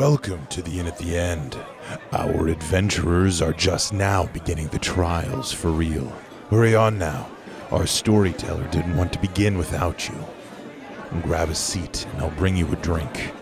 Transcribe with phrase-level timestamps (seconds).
[0.00, 1.58] Welcome to the Inn at the End.
[2.12, 6.10] Our adventurers are just now beginning the trials for real.
[6.48, 7.28] Hurry on now.
[7.70, 10.14] Our storyteller didn't want to begin without you.
[11.20, 13.34] Grab a seat, and I'll bring you a drink.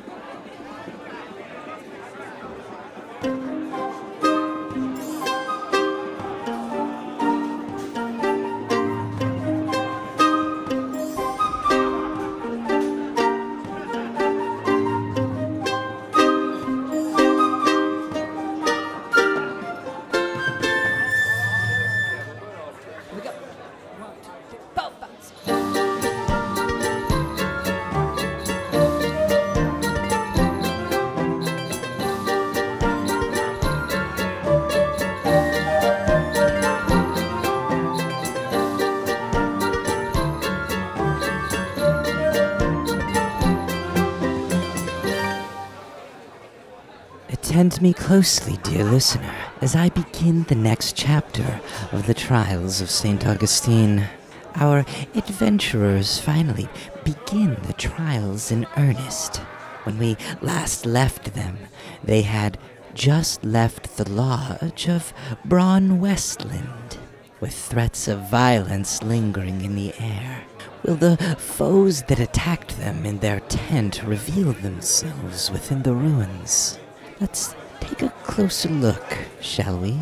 [48.09, 51.61] Closely, dear listener, as I begin the next chapter
[51.92, 53.27] of the trials of St.
[53.27, 54.09] Augustine.
[54.55, 56.70] Our adventurers finally
[57.05, 59.37] begin the trials in earnest.
[59.84, 61.59] When we last left them,
[62.03, 62.56] they had
[62.95, 65.12] just left the lodge of
[65.45, 66.97] Braun Westland,
[67.41, 70.45] with threats of violence lingering in the air.
[70.83, 76.78] Will the foes that attacked them in their tent reveal themselves within the ruins?
[77.20, 77.55] Let's
[77.89, 79.98] take a closer look, shall we?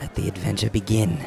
[0.00, 1.18] Let the adventure begin.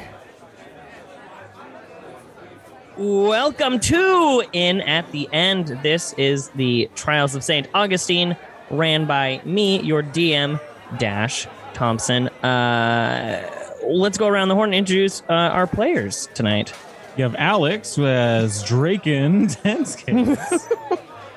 [2.97, 5.67] Welcome to Inn at the End.
[5.83, 7.67] This is the Trials of St.
[7.75, 8.35] Augustine,
[8.71, 10.59] ran by me, your DM,
[10.97, 12.27] Dash Thompson.
[12.43, 13.47] Uh,
[13.85, 16.73] let's go around the horn and introduce uh, our players tonight.
[17.17, 20.39] You have Alex as Draken Tenskins.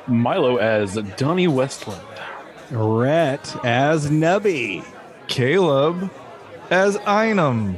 [0.08, 2.02] Milo as Donnie Westland.
[2.72, 4.84] Rhett as Nubby.
[5.28, 6.10] Caleb
[6.70, 7.76] as Einam.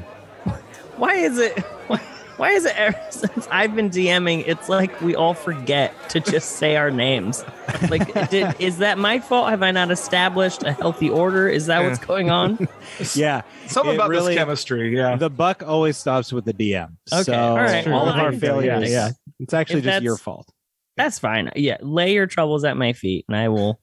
[0.97, 1.59] Why is it?
[1.89, 1.97] Why,
[2.37, 4.45] why is it ever since I've been DMing?
[4.47, 7.45] It's like we all forget to just say our names.
[7.91, 9.51] Like, did, is that my fault?
[9.51, 11.49] Have I not established a healthy order?
[11.49, 12.69] Is that what's going on?
[13.15, 14.97] Yeah, Something about really- this chemistry.
[14.97, 15.17] Yeah.
[15.17, 16.97] the buck always stops with the DM.
[17.13, 20.17] Okay, so all right, all of our failures, yeah, yeah, it's actually If just your
[20.17, 20.49] fault.
[20.97, 21.51] That's fine.
[21.57, 23.81] Yeah, lay your troubles at my feet, and I will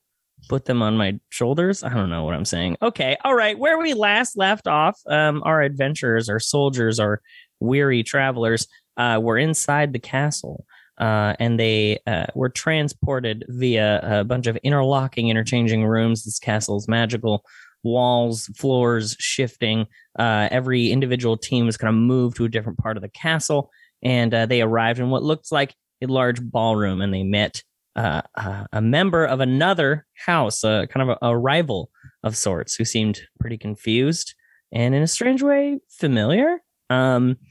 [0.51, 1.81] put them on my shoulders.
[1.81, 2.75] I don't know what I'm saying.
[2.81, 3.57] Okay, all right.
[3.57, 7.21] Where we last left off, um, our adventurers, our soldiers, our
[7.61, 8.67] weary travelers,
[8.97, 10.65] uh, were inside the castle,
[10.97, 16.25] uh, and they uh, were transported via a bunch of interlocking, interchanging rooms.
[16.25, 17.45] This castle's magical.
[17.83, 19.87] Walls, floors shifting.
[20.19, 23.71] Uh, every individual team was kind of moved to a different part of the castle,
[24.03, 25.73] and uh, they arrived in what looked like
[26.03, 27.63] a large ballroom and they met
[27.95, 31.89] uh, uh, a member of another house, uh, kind of a, a rival
[32.23, 34.33] of sorts, who seemed pretty confused
[34.71, 36.61] and in a strange way familiar.
[36.89, 37.37] Um,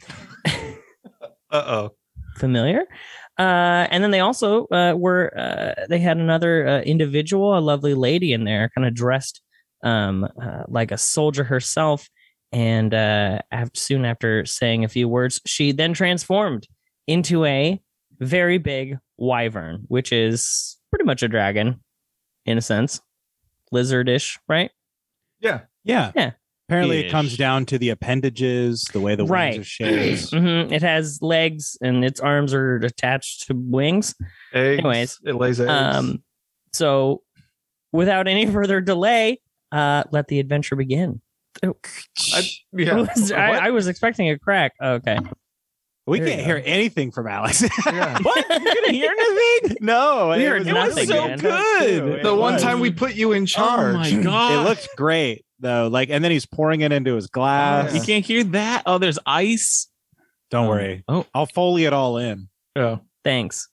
[1.52, 1.90] Uh oh.
[2.36, 2.82] familiar.
[3.36, 7.94] Uh, and then they also uh, were uh, they had another uh, individual, a lovely
[7.94, 9.42] lady in there, kind of dressed
[9.82, 12.08] um, uh, like a soldier herself.
[12.52, 16.68] And uh, af- soon after saying a few words, she then transformed
[17.06, 17.80] into a
[18.20, 21.80] very big wyvern, which is pretty much a dragon
[22.46, 23.00] in a sense,
[23.72, 24.70] lizardish, right?
[25.40, 25.60] Yeah.
[25.84, 26.30] Yeah, Yeah.
[26.68, 29.54] Apparently, it comes down to the appendages, the way the Right.
[29.54, 30.30] wings are shaped.
[30.30, 34.14] hmm It has legs and its arms are attached to wings.
[34.54, 34.78] Eggs.
[34.78, 35.68] Anyways, it lays eggs.
[35.68, 36.22] Um,
[36.72, 37.22] so,
[37.90, 39.40] without any further delay,
[39.72, 41.20] uh, let the adventure begin.
[41.64, 41.72] I,
[42.72, 42.94] yeah.
[43.16, 44.72] Was- I, I was expecting a crack.
[44.80, 45.18] Okay.
[46.10, 46.44] We There can't go.
[46.44, 47.62] hear anything from Alex.
[47.86, 48.18] Yeah.
[48.22, 48.44] what?
[48.50, 49.76] You didn't hear anything?
[49.80, 51.38] No, We it heard was, nothing, so man.
[51.38, 52.22] good.
[52.22, 52.62] the It one was.
[52.62, 53.94] time we put you in charge.
[54.12, 54.52] Oh my god!
[54.52, 55.88] it looked great though.
[55.88, 57.90] Like, and then he's pouring it into his glass.
[57.92, 58.82] Oh, You can't hear that.
[58.86, 59.88] Oh, there's ice.
[60.50, 61.04] Don't Um, worry.
[61.08, 62.48] Oh, I'll foley it all in.
[62.76, 62.96] Yeah.
[63.24, 63.68] Thanks.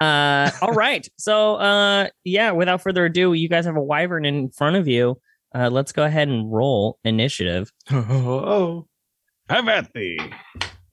[0.00, 1.06] Uh, all right.
[1.18, 5.20] So, uh, yeah, without further ado, you guys have a wyvern in front of you.
[5.54, 7.70] Uh, let's go ahead and roll initiative.
[7.92, 8.86] Oh.
[9.48, 10.18] have at thee.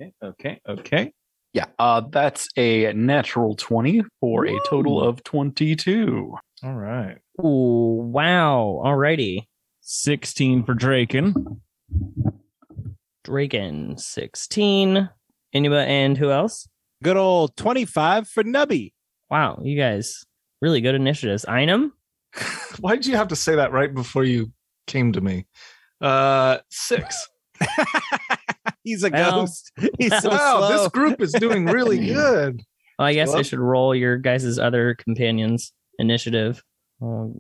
[0.04, 1.14] Okay, okay, okay.
[1.54, 6.36] Yeah, uh, that's a natural 20 for a total of 22.
[6.64, 7.18] All right.
[7.40, 8.82] Ooh, wow.
[8.84, 9.46] Alrighty.
[9.82, 11.62] Sixteen for Draken.
[13.24, 15.10] Draken 16.
[15.54, 16.68] Anybody, and who else?
[17.04, 18.94] Good old 25 for Nubby.
[19.30, 20.26] Wow, you guys
[20.62, 21.46] really good initiatives.
[21.46, 21.92] Einam?
[22.80, 24.52] Why did you have to say that right before you
[24.88, 25.46] came to me?
[26.02, 27.30] Uh, six.
[28.84, 29.72] He's a Well, ghost.
[30.00, 30.70] He's so wow, slow.
[30.78, 32.62] this group is doing really good.
[33.00, 36.64] Well, I guess I should roll your guys' other companions' initiative.
[37.02, 37.40] Um,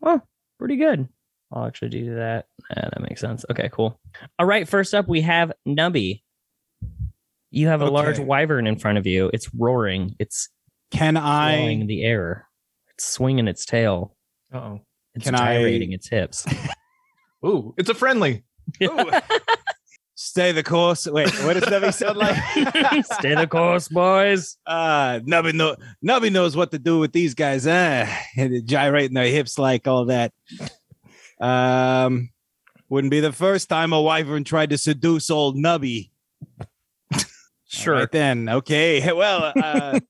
[0.00, 0.26] well,
[0.58, 1.08] pretty good.
[1.52, 2.46] I'll actually do that.
[2.70, 3.44] Ah, that makes sense.
[3.50, 3.98] Okay, cool.
[4.38, 6.22] All right, first up we have Nubby.
[7.50, 9.30] You have a large wyvern in front of you.
[9.32, 10.16] It's roaring.
[10.18, 10.48] It's
[10.90, 11.86] Can clawing I?
[11.86, 12.48] the air.
[12.90, 14.16] It's swinging its tail.
[14.52, 14.80] Oh.
[15.14, 16.44] It's Can I- gyrating its hips.
[17.46, 18.44] Ooh, it's a friendly.
[20.34, 21.06] Stay the course.
[21.06, 22.34] Wait, what does Nubby sound like?
[23.20, 24.56] Stay the course, boys.
[24.66, 28.04] Uh, Nubby, know, Nubby knows what to do with these guys, huh?
[28.36, 30.32] And gyrating their hips like all that.
[31.40, 32.30] Um,
[32.88, 36.10] wouldn't be the first time a wyvern tried to seduce old Nubby.
[37.66, 37.94] Sure.
[37.94, 39.12] Right then, okay.
[39.16, 40.00] Well, uh,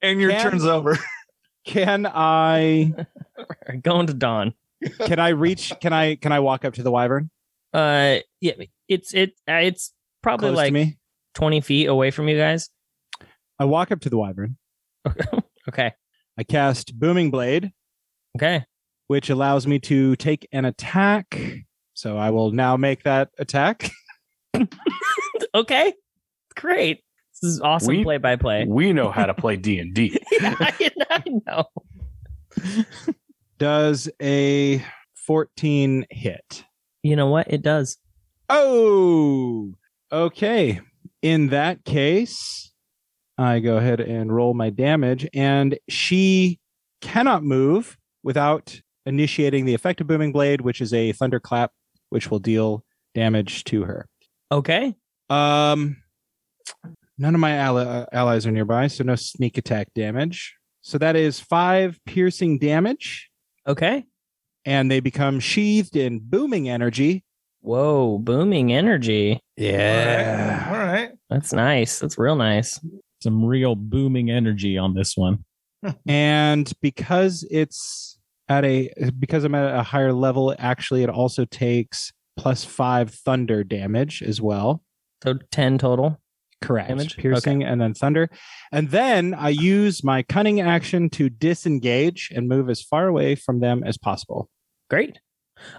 [0.00, 0.96] And your Can- turn's over.
[1.66, 2.94] can I
[3.82, 4.54] Going to Don.
[5.06, 5.72] can I reach?
[5.80, 7.30] Can I can I walk up to the wyvern?
[7.72, 8.52] Uh, yeah,
[8.88, 9.30] it's it.
[9.48, 9.92] Uh, it's
[10.22, 10.98] probably Close like me.
[11.34, 12.68] twenty feet away from you guys.
[13.58, 14.56] I walk up to the wyvern.
[15.68, 15.92] Okay.
[16.36, 17.70] I cast Booming Blade,
[18.36, 18.64] Okay.
[19.06, 21.38] which allows me to take an attack.
[21.94, 23.90] So I will now make that attack.
[25.54, 25.92] Okay.
[26.56, 27.04] Great.
[27.40, 28.64] This is awesome We- play by play.
[28.66, 30.18] We know how to play D and D.
[30.40, 31.64] I know.
[33.58, 34.82] Does a
[35.14, 36.64] 14 hit?
[37.02, 37.50] You know what?
[37.52, 37.98] It does.
[38.48, 39.74] Oh,
[40.10, 40.80] okay.
[41.22, 42.72] In that case,
[43.38, 46.60] I go ahead and roll my damage, and she
[47.00, 51.72] cannot move without initiating the effect of Booming Blade, which is a thunderclap,
[52.10, 52.84] which will deal
[53.14, 54.06] damage to her.
[54.50, 54.94] Okay.
[55.28, 55.96] Um,
[57.18, 60.54] none of my ally- uh, allies are nearby, so no sneak attack damage.
[60.82, 63.30] So that is five piercing damage,
[63.66, 64.04] Okay.
[64.64, 67.24] And they become sheathed in booming energy.
[67.60, 69.40] Whoa, booming energy.
[69.56, 70.68] Yeah.
[70.70, 71.10] All right.
[71.30, 72.00] That's nice.
[72.00, 72.80] That's real nice.
[73.22, 75.44] Some real booming energy on this one.
[76.06, 78.18] and because it's
[78.48, 83.64] at a because I'm at a higher level, actually, it also takes plus five thunder
[83.64, 84.82] damage as well.
[85.22, 86.20] So 10 total.
[86.62, 86.88] Correct.
[86.88, 87.16] Damage?
[87.16, 88.30] Piercing and then thunder.
[88.70, 93.60] And then I use my cunning action to disengage and move as far away from
[93.60, 94.48] them as possible.
[94.88, 95.18] Great.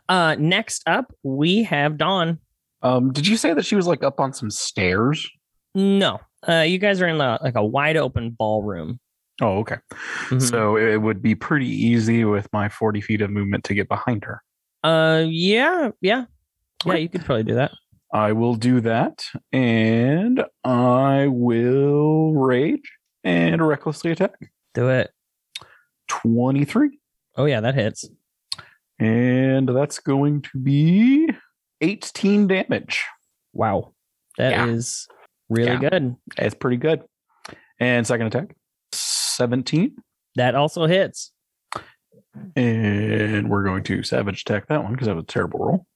[0.07, 2.39] Uh next up we have Don.
[2.81, 5.30] Um, did you say that she was like up on some stairs?
[5.75, 6.19] No.
[6.47, 9.00] Uh you guys are in the, like a wide open ballroom.
[9.41, 9.77] Oh, okay.
[10.29, 10.41] Mhm.
[10.41, 14.25] So it would be pretty easy with my 40 feet of movement to get behind
[14.25, 14.41] her.
[14.83, 16.25] Uh yeah, yeah.
[16.86, 17.71] Yeah, you could probably do that.
[18.13, 22.92] I will do that, and I will rage
[23.24, 24.36] and recklessly attack.
[24.75, 25.12] Do it.
[26.10, 27.00] 23.
[27.38, 28.07] Oh yeah, that hits.
[29.00, 31.27] And that's going to be
[31.81, 33.04] 18 damage.
[33.51, 33.94] Wow.
[34.38, 35.15] that is Yeah.
[35.50, 35.89] really Yeah.
[35.89, 36.15] good.
[36.38, 37.01] It's pretty good.
[37.80, 38.56] And second attack,
[38.92, 39.95] 17.
[40.36, 41.31] That also hits.
[42.56, 45.88] And we're going to savage attack that one because that was a terrible roll.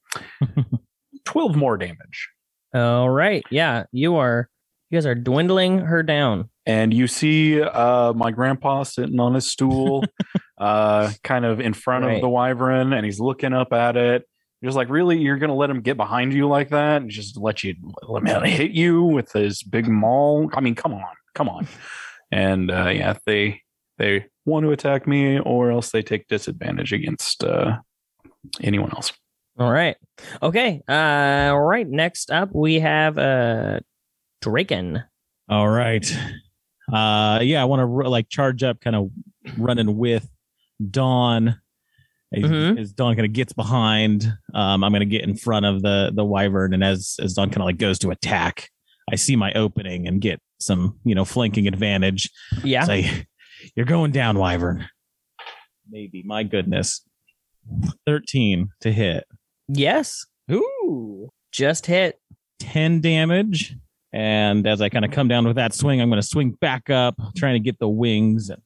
[1.27, 2.29] 12 more damage.
[2.73, 3.43] All right.
[3.51, 4.49] Yeah, you are
[4.89, 6.49] you guys are dwindling her down.
[6.65, 10.03] And you see uh, my grandpa sitting on his stool,
[10.57, 12.15] uh, kind of in front Right.
[12.15, 14.23] of the wyvern, and he's looking up at it.
[14.63, 17.63] Just like, really, you're gonna let him get behind you like that, and just let
[17.63, 20.49] you let him hit you with his big maul?
[20.53, 21.03] I mean, come on,
[21.35, 21.67] come on.
[22.31, 23.61] And uh, yeah, they
[23.97, 27.77] they want to attack me, or else they take disadvantage against uh,
[28.61, 29.13] anyone else.
[29.59, 29.95] All right.
[30.41, 30.81] Okay.
[30.87, 31.87] Uh all right.
[31.87, 33.79] Next up we have uh
[34.41, 35.03] Draken.
[35.49, 36.05] All right.
[36.91, 39.09] Uh, yeah, I want to like charge up, kind of
[39.57, 40.29] running with
[40.89, 41.59] Don.
[42.33, 42.79] As, Mhm.
[42.79, 46.11] as Don kind of gets behind, um, I'm going to get in front of the
[46.13, 48.69] the wyvern, and as as Don kind of like goes to attack,
[49.11, 52.29] I see my opening and get some you know flanking advantage.
[52.63, 52.83] Yeah.
[52.85, 53.25] Say,
[53.75, 54.87] you're going down, wyvern.
[55.89, 56.23] Maybe.
[56.25, 57.01] My goodness.
[58.05, 59.25] Thirteen to hit.
[59.67, 60.25] Yes.
[60.51, 61.29] Ooh.
[61.51, 62.19] Just hit.
[62.59, 63.75] 10 damage.
[64.13, 66.89] And as I kind of come down with that swing, I'm going to swing back
[66.89, 68.61] up, trying to get the wings and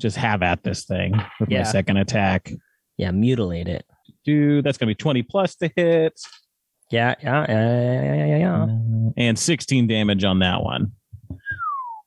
[0.00, 1.58] just have at this thing with Yeah.
[1.58, 2.50] my second attack.
[2.96, 3.84] Yeah, mutilate it.
[4.24, 6.18] Dude, that's going to be 20 plus to hit.
[6.90, 8.62] Yeah, yeah, yeah, yeah, yeah, yeah.
[8.64, 10.92] Uh, and 16 damage on that one.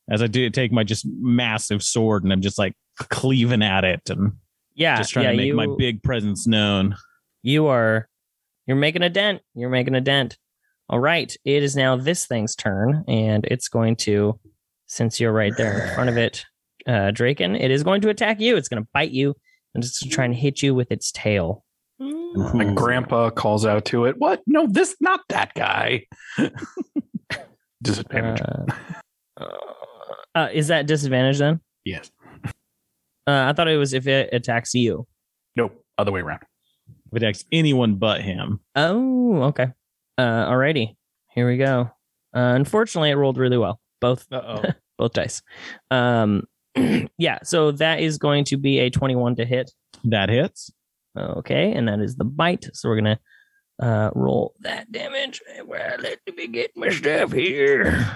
[0.09, 4.01] As I do take my just massive sword and I'm just like cleaving at it
[4.09, 4.33] and
[4.75, 6.95] Yeah, just trying yeah, to make you, my big presence known.
[7.43, 8.09] You are
[8.71, 9.41] you're making a dent.
[9.53, 10.37] You're making a dent.
[10.87, 11.35] All right.
[11.43, 14.39] It is now this thing's turn, and it's going to,
[14.87, 16.45] since you're right there in front of it,
[16.87, 18.55] uh Draken, it is going to attack you.
[18.55, 19.35] It's gonna bite you
[19.75, 21.65] and it's gonna try and hit you with its tail.
[21.99, 24.41] My grandpa calls out to it, "What?
[24.47, 26.05] No, this not that guy."
[27.83, 28.41] Disadvantage.
[29.37, 29.45] Uh,
[30.33, 31.59] uh, is that disadvantage then?
[31.83, 32.09] yes.
[33.27, 35.05] Uh, I thought it was if it attacks you.
[35.57, 35.83] Nope.
[35.97, 36.41] Other way around.
[37.11, 38.59] If it attacks anyone but him.
[38.75, 39.67] Oh, okay.
[40.17, 40.95] Uh, alrighty.
[41.33, 41.91] Here we go.
[42.35, 43.79] Uh, unfortunately, it rolled really well.
[43.99, 44.27] Both
[44.97, 45.41] both dice.
[45.89, 46.43] Um,
[47.17, 47.39] yeah.
[47.43, 49.71] So that is going to be a twenty-one to hit.
[50.05, 50.71] That hits.
[51.17, 52.67] Okay, and that is the bite.
[52.73, 53.19] So we're gonna
[53.81, 55.41] uh, roll that damage.
[55.65, 58.07] Well, let me get my stuff here.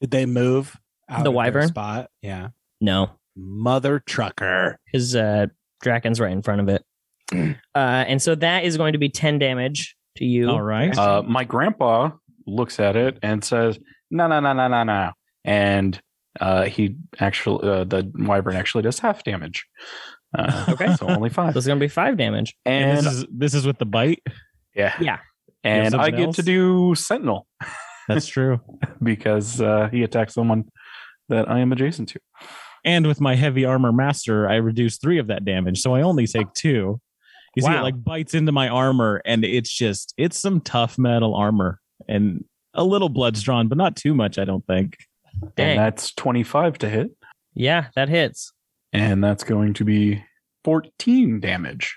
[0.00, 0.76] Did they move?
[1.08, 1.68] out The of their wyvern?
[1.68, 2.10] spot.
[2.22, 2.48] Yeah.
[2.80, 4.78] No, Mother trucker.
[4.92, 5.46] his uh,
[5.82, 6.84] Draken's right in front of it.
[7.32, 10.50] Uh, and so that is going to be ten damage to you.
[10.50, 10.96] All right.
[10.96, 12.10] Uh, my grandpa
[12.46, 13.78] looks at it and says,
[14.10, 15.10] "No, no, no, no, no, no,"
[15.44, 16.00] and
[16.40, 19.66] uh, he actually uh, the wyvern actually does half damage.
[20.36, 20.94] Uh, Okay.
[20.94, 21.56] so only So five.
[21.56, 22.54] it's going to be five damage.
[22.64, 24.22] and And this is this is with the bite.
[24.76, 25.18] yeah, Yeah.
[25.64, 26.36] and I get else?
[26.36, 27.46] to do sentinel
[28.06, 28.60] That's true.
[29.02, 30.64] because uh, he attacks someone
[31.30, 32.20] that I am adjacent to.
[32.84, 36.26] And with my heavy armor master, I reduce three of that damage, so I only
[36.28, 37.00] take two.
[37.56, 41.34] You see, it like bites into my armor, and it's just it's some tough metal
[41.34, 44.96] armor, and a little blood's drawn, but not too much, I don't think.
[45.56, 45.70] Dang.
[45.70, 47.10] And that's twenty-five to hit,
[47.54, 48.52] Yeah, that hits.
[48.92, 50.22] and that's going to be
[50.64, 51.96] fourteen damage.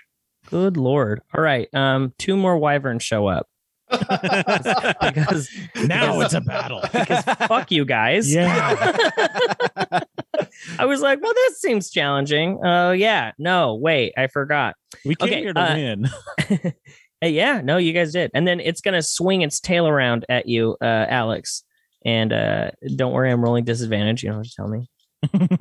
[0.50, 1.20] Good lord.
[1.34, 1.68] All right.
[1.72, 3.46] Um, two more wyverns show up
[3.90, 5.48] because
[5.86, 6.80] now it's a battle.
[6.92, 8.32] because fuck you guys.
[8.32, 10.00] Yeah.
[10.78, 12.58] I was like, well, this seems challenging.
[12.64, 13.32] Oh yeah.
[13.38, 14.74] No, wait, I forgot.
[15.04, 16.74] We came Okay, here to uh, win.
[17.22, 18.30] Uh, yeah, no, you guys did.
[18.34, 21.62] And then it's gonna swing its tail around at you, uh, Alex.
[22.04, 24.22] And uh, don't worry, I'm rolling disadvantage.
[24.22, 24.88] You don't have to tell me.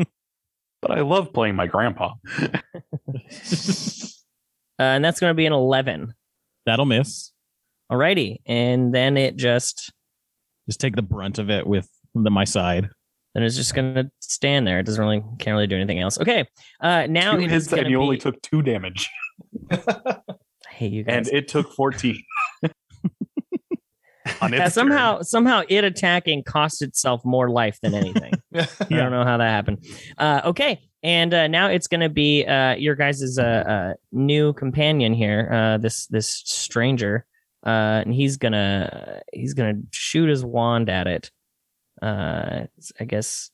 [0.82, 2.16] But I love playing my grandpa.
[4.80, 6.14] Uh, and that's gonna be an eleven.
[6.66, 7.32] That'll miss.
[7.92, 8.38] Alrighty.
[8.46, 9.94] And then it just
[10.68, 12.90] Just take the brunt of it with the my side.
[13.34, 14.80] Then it's just gonna stand there.
[14.80, 16.20] It doesn't really can't really do anything else.
[16.20, 16.46] Okay.
[16.82, 19.10] Uh, now two it is hits, gonna and you be, only took two damage,
[19.72, 20.18] I
[20.70, 21.28] hate you guys.
[21.28, 22.22] and it took fourteen.
[24.42, 25.24] On Yeah, somehow turn.
[25.26, 28.32] somehow it attacking cost itself more life than anything.
[28.56, 29.86] I don't know how that happened.
[30.18, 34.54] Uh, okay, and uh, now it's going to be uh, your guys' uh, uh, new
[34.54, 37.26] companion here, uh, this this stranger,
[37.66, 41.30] uh, and he's gonna he's gonna shoot his wand at it.
[42.04, 42.66] Uh,
[43.00, 43.50] I guess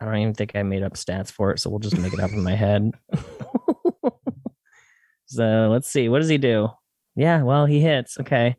[0.00, 2.20] I don't even think I made up stats for it, so we'll just make it
[2.20, 2.92] up in my head.
[5.26, 6.70] so let's see, what does he do?
[7.14, 8.18] Yeah, well he hits.
[8.18, 8.56] Okay,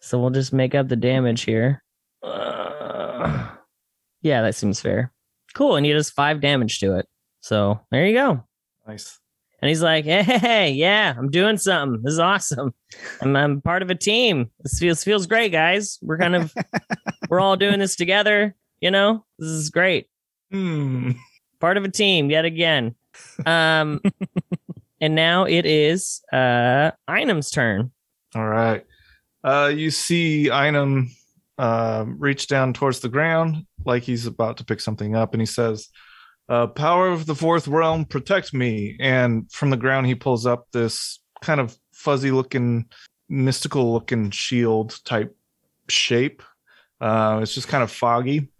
[0.00, 1.82] so we'll just make up the damage here.
[2.22, 3.48] Uh,
[4.22, 5.12] yeah, that seems fair.
[5.54, 7.08] Cool, and he does five damage to it.
[7.40, 8.44] So there you go.
[8.86, 9.18] nice.
[9.60, 12.00] And he's like, hey, hey, hey, yeah, I'm doing something.
[12.04, 12.72] This is awesome.
[13.20, 14.52] I'm, I'm part of a team.
[14.60, 15.98] This feels feels great, guys.
[16.00, 16.54] We're kind of
[17.28, 18.54] we're all doing this together.
[18.80, 20.06] You know, this is great.
[20.50, 21.12] Hmm.
[21.60, 22.94] Part of a team yet again.
[23.44, 24.00] Um,
[25.00, 27.90] and now it is uh Einam's turn.
[28.34, 28.84] All right.
[29.42, 31.08] Uh, you see Einam
[31.58, 35.46] um, reach down towards the ground like he's about to pick something up, and he
[35.46, 35.88] says,
[36.48, 40.66] uh, "Power of the fourth realm, protect me!" And from the ground, he pulls up
[40.72, 42.86] this kind of fuzzy-looking,
[43.28, 45.36] mystical-looking shield type
[45.88, 46.42] shape.
[47.00, 48.50] Uh, it's just kind of foggy,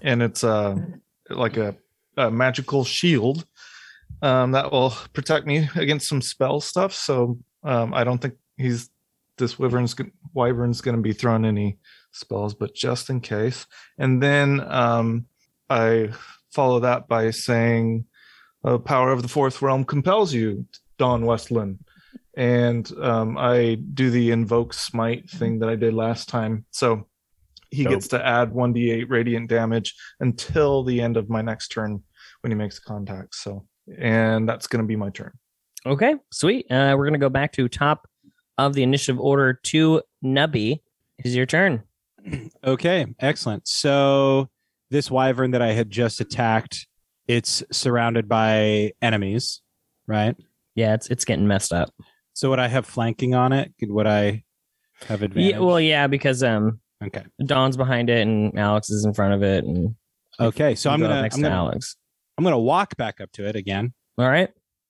[0.00, 0.76] and it's uh,
[1.28, 1.76] like a,
[2.16, 3.44] a magical shield
[4.22, 6.92] um, that will protect me against some spell stuff.
[6.94, 8.90] So um, I don't think he's
[9.38, 9.94] this wyvern's
[10.34, 11.78] wyvern's going to be throwing any
[12.12, 13.66] spells, but just in case.
[13.98, 15.26] And then um,
[15.68, 16.10] I
[16.50, 18.06] follow that by saying,
[18.64, 20.66] uh, "Power of the fourth realm compels you,
[20.98, 21.78] Don Westland."
[22.34, 26.64] And um, I do the invoke smite thing that I did last time.
[26.70, 27.06] So
[27.72, 27.94] he Dope.
[27.94, 32.02] gets to add 1d8 radiant damage until the end of my next turn
[32.42, 33.34] when he makes contact.
[33.34, 33.66] So,
[33.98, 35.32] and that's going to be my turn.
[35.84, 36.70] Okay, sweet.
[36.70, 38.06] Uh, we're gonna go back to top
[38.56, 40.80] of the initiative order to Nubby.
[41.24, 41.82] Is your turn?
[42.64, 43.66] Okay, excellent.
[43.66, 44.48] So
[44.90, 46.86] this wyvern that I had just attacked,
[47.26, 49.60] it's surrounded by enemies,
[50.06, 50.36] right?
[50.76, 51.90] Yeah, it's it's getting messed up.
[52.34, 53.72] So would I have flanking on it?
[53.82, 54.44] Would I
[55.06, 55.54] have advantage?
[55.54, 57.24] Yeah, well, yeah, because um, okay.
[57.44, 59.94] Don's behind it and Alex is in front of it, and
[60.40, 61.96] Okay, so I'm go gonna next I'm to gonna, Alex.
[62.38, 64.48] I'm gonna walk back up to it again, All right,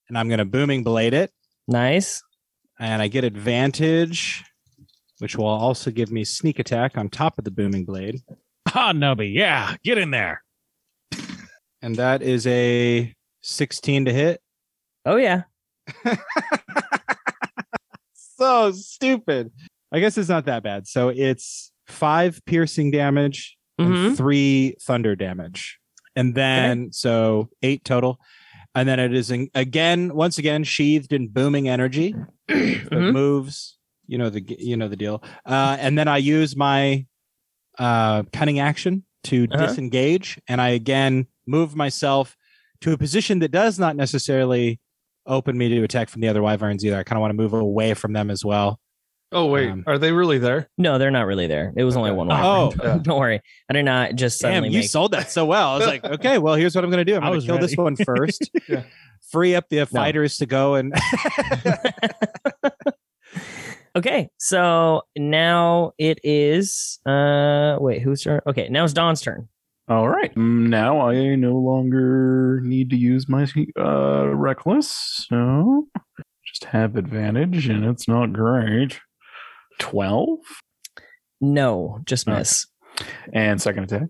[0.09, 1.33] and I'm gonna booming blade it,
[1.67, 2.23] nice.
[2.79, 4.45] and I get advantage,
[5.19, 8.21] which will also give me sneak attack on top of the booming blade,
[8.75, 10.43] Ah, Nubby, yeah, get in there.
[11.83, 14.41] and that is a 16 to hit.
[15.05, 15.43] Oh yeah,
[18.15, 19.51] so stupid.
[19.93, 20.87] I guess it's not that bad.
[20.87, 24.07] So it's five piercing damage Mhm.
[24.09, 25.79] and three thunder damage.
[26.17, 28.19] And then so eight total.
[28.75, 32.15] and then it is in, again, once again, sheathed in booming energy.
[32.49, 33.13] It Mhm.
[33.13, 33.77] moves.
[34.07, 35.23] You know the you know the deal.
[35.47, 37.07] Uh, and then I use my
[37.79, 39.67] uh, cunning action to Uh-huh.
[39.67, 42.37] disengage, and I again move myself
[42.83, 44.81] to a position that does not necessarily
[45.27, 46.97] open me to attack from the other wyverns either.
[46.99, 48.81] I kind of want to move away from them as well.
[49.33, 50.69] Oh wait, Um, are they really there?
[50.77, 51.73] No, they're not really there.
[51.77, 52.17] It was only Okay.
[52.17, 52.31] one.
[52.31, 52.67] Oh.
[52.69, 52.81] wyvern.
[52.85, 52.99] Yeah.
[53.03, 53.41] don't worry.
[53.69, 54.69] I did not just suddenly.
[54.69, 54.91] Damn, you make.
[54.91, 55.71] sold that so well.
[55.71, 57.17] I was like, okay, well, here's what I'm going to do.
[57.17, 58.51] I'm going to kill this one first.
[58.69, 58.83] Yeah.
[59.31, 60.93] Free up the fighters to go and.
[63.97, 66.99] okay, so now it is.
[67.07, 68.41] Uh, wait, who's turn?
[68.47, 69.49] Okay, now it's Don's turn.
[69.89, 70.35] All right.
[70.35, 73.47] Mm, Now I no longer need to use my
[73.79, 75.89] uh, reckless, so
[76.47, 79.01] just have advantage, and it's not great.
[79.83, 80.39] Twelve
[81.41, 82.39] No, just Okay.
[82.39, 82.67] miss.
[83.33, 84.09] and second attack.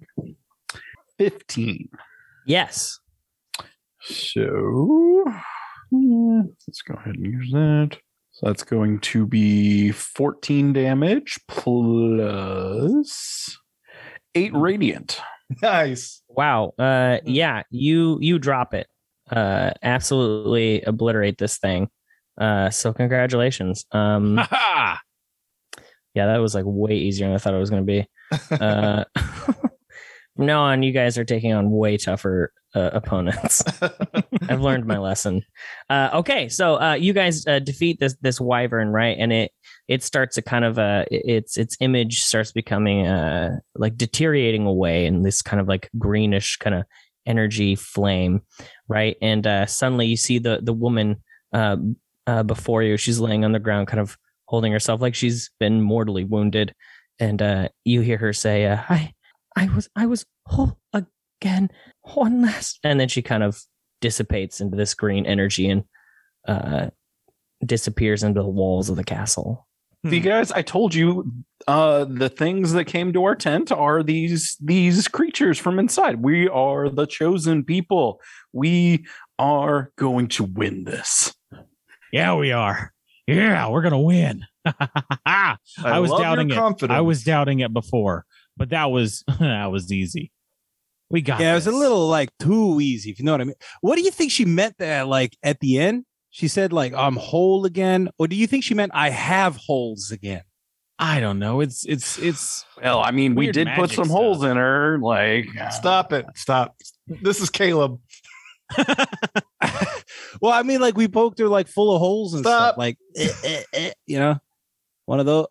[1.19, 1.89] Fifteen.
[2.47, 2.99] Yes.
[4.03, 5.25] So
[5.91, 7.97] yeah, let's go ahead and use that.
[8.33, 11.99] So that's going to be 14 damage plus
[14.35, 15.21] eight radiant.
[15.63, 16.23] Nice.
[16.29, 16.73] Wow.
[16.79, 17.29] Uh, Hmm.
[17.29, 17.63] yeah.
[17.71, 18.89] You you drop it.
[19.31, 21.89] Uh, absolutely obliterate this thing.
[22.41, 23.85] Uh, so congratulations.
[23.93, 25.01] Um, Ha
[26.15, 28.09] yeah, that was like way easier than I thought it was going to be.
[28.51, 29.05] Uh,
[30.37, 33.63] from now on, you guys are taking on way tougher uh, opponents.
[34.49, 35.43] I've learned my lesson.
[35.91, 39.17] Uh, okay, so uh, you guys uh, defeat this this wyvern, right?
[39.19, 39.53] And it
[39.89, 45.07] it starts to kind of uh, its its image starts becoming uh, like deteriorating away,
[45.07, 46.85] in this kind of like greenish kind of
[47.27, 48.43] energy flame,
[48.89, 49.17] right?
[49.23, 51.77] And uh, suddenly you see the the woman uh,
[52.27, 52.97] uh, before you.
[52.97, 54.17] She's laying on the ground, kind of
[54.53, 56.73] holding herself like she's been mortally wounded,
[57.19, 59.13] and uh, you hear her say, uh, "I
[59.57, 61.71] I was I was whole again."
[62.15, 63.61] one last and then she kind of
[64.01, 65.85] dissipates into this green energy and
[66.49, 66.89] uh
[67.65, 69.69] disappears into the walls of the castle
[70.05, 71.33] See, guys, I told you
[71.69, 76.25] uh, the things that came to our tent are these these creatures from inside.
[76.25, 78.21] We are the chosen people.
[78.53, 79.07] We
[79.39, 81.33] are going to win this.
[82.13, 82.92] Yeah, we are.
[83.27, 84.45] Yeah, we're gonna win.
[84.65, 86.55] I, I, was doubting it.
[86.55, 86.97] confidence.
[86.97, 88.25] I was doubting it before,
[88.57, 90.33] but that was that was easy.
[91.11, 91.41] We got.
[91.41, 93.55] yeah, it was a little like too easy, if you know what I mean.
[93.81, 95.05] What do you think she meant there?
[95.05, 98.75] Like at the end, she said like I'm whole again, or do you think she
[98.75, 100.43] meant I have holes again?
[100.99, 101.61] I don't know.
[101.61, 102.65] It's it's it's.
[102.81, 104.17] Well, I mean, we did put some stuff.
[104.17, 104.99] holes in her.
[105.01, 106.27] Like, Stop it.
[106.37, 106.77] Stop.
[107.07, 107.99] This is Caleb.
[110.41, 113.29] well, I mean, like we poked her like full of holes and stuff, like eh,
[113.45, 114.39] eh, eh, you know,
[115.07, 115.47] one of those.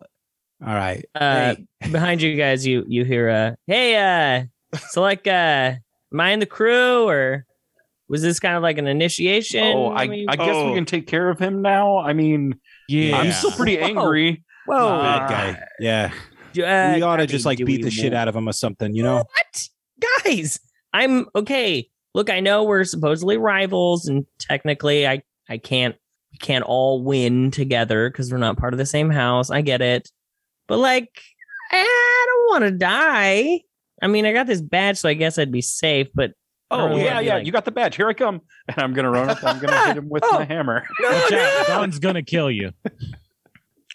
[0.64, 1.04] All right.
[1.14, 1.90] uh Hey.
[1.90, 5.74] behind you guys you you hear uh hey uh so like uh
[6.12, 7.44] am i in the crew or
[8.08, 10.68] was this kind of like an initiation Oh, I, mean- I guess Oh.
[10.68, 11.98] we can take care of him now.
[11.98, 12.54] I mean,
[12.88, 13.86] Yeah, I'm still pretty Whoa.
[13.86, 14.44] angry.
[14.66, 15.60] whoa Bad guy.
[15.80, 16.12] Yeah.
[16.50, 18.52] uh, we ought to just mean, like beat we the shit out of him or
[18.52, 19.16] something, you know?
[19.16, 19.68] what
[20.24, 20.60] guys
[20.92, 25.94] i'm okay look i know we're supposedly rivals and technically i i can't
[26.32, 29.80] we can't all win together because we're not part of the same house i get
[29.82, 30.10] it
[30.68, 31.10] but like
[31.70, 33.60] i don't want to die
[34.02, 36.32] i mean i got this badge so i guess i'd be safe but
[36.74, 37.34] Oh yeah, yeah.
[37.34, 37.96] like- You got the badge.
[37.96, 39.44] Here I come, and I'm gonna run up.
[39.44, 40.38] I'm gonna hit him with Oh.
[40.38, 42.70] my hammer, Watch out, Don's gonna kill you.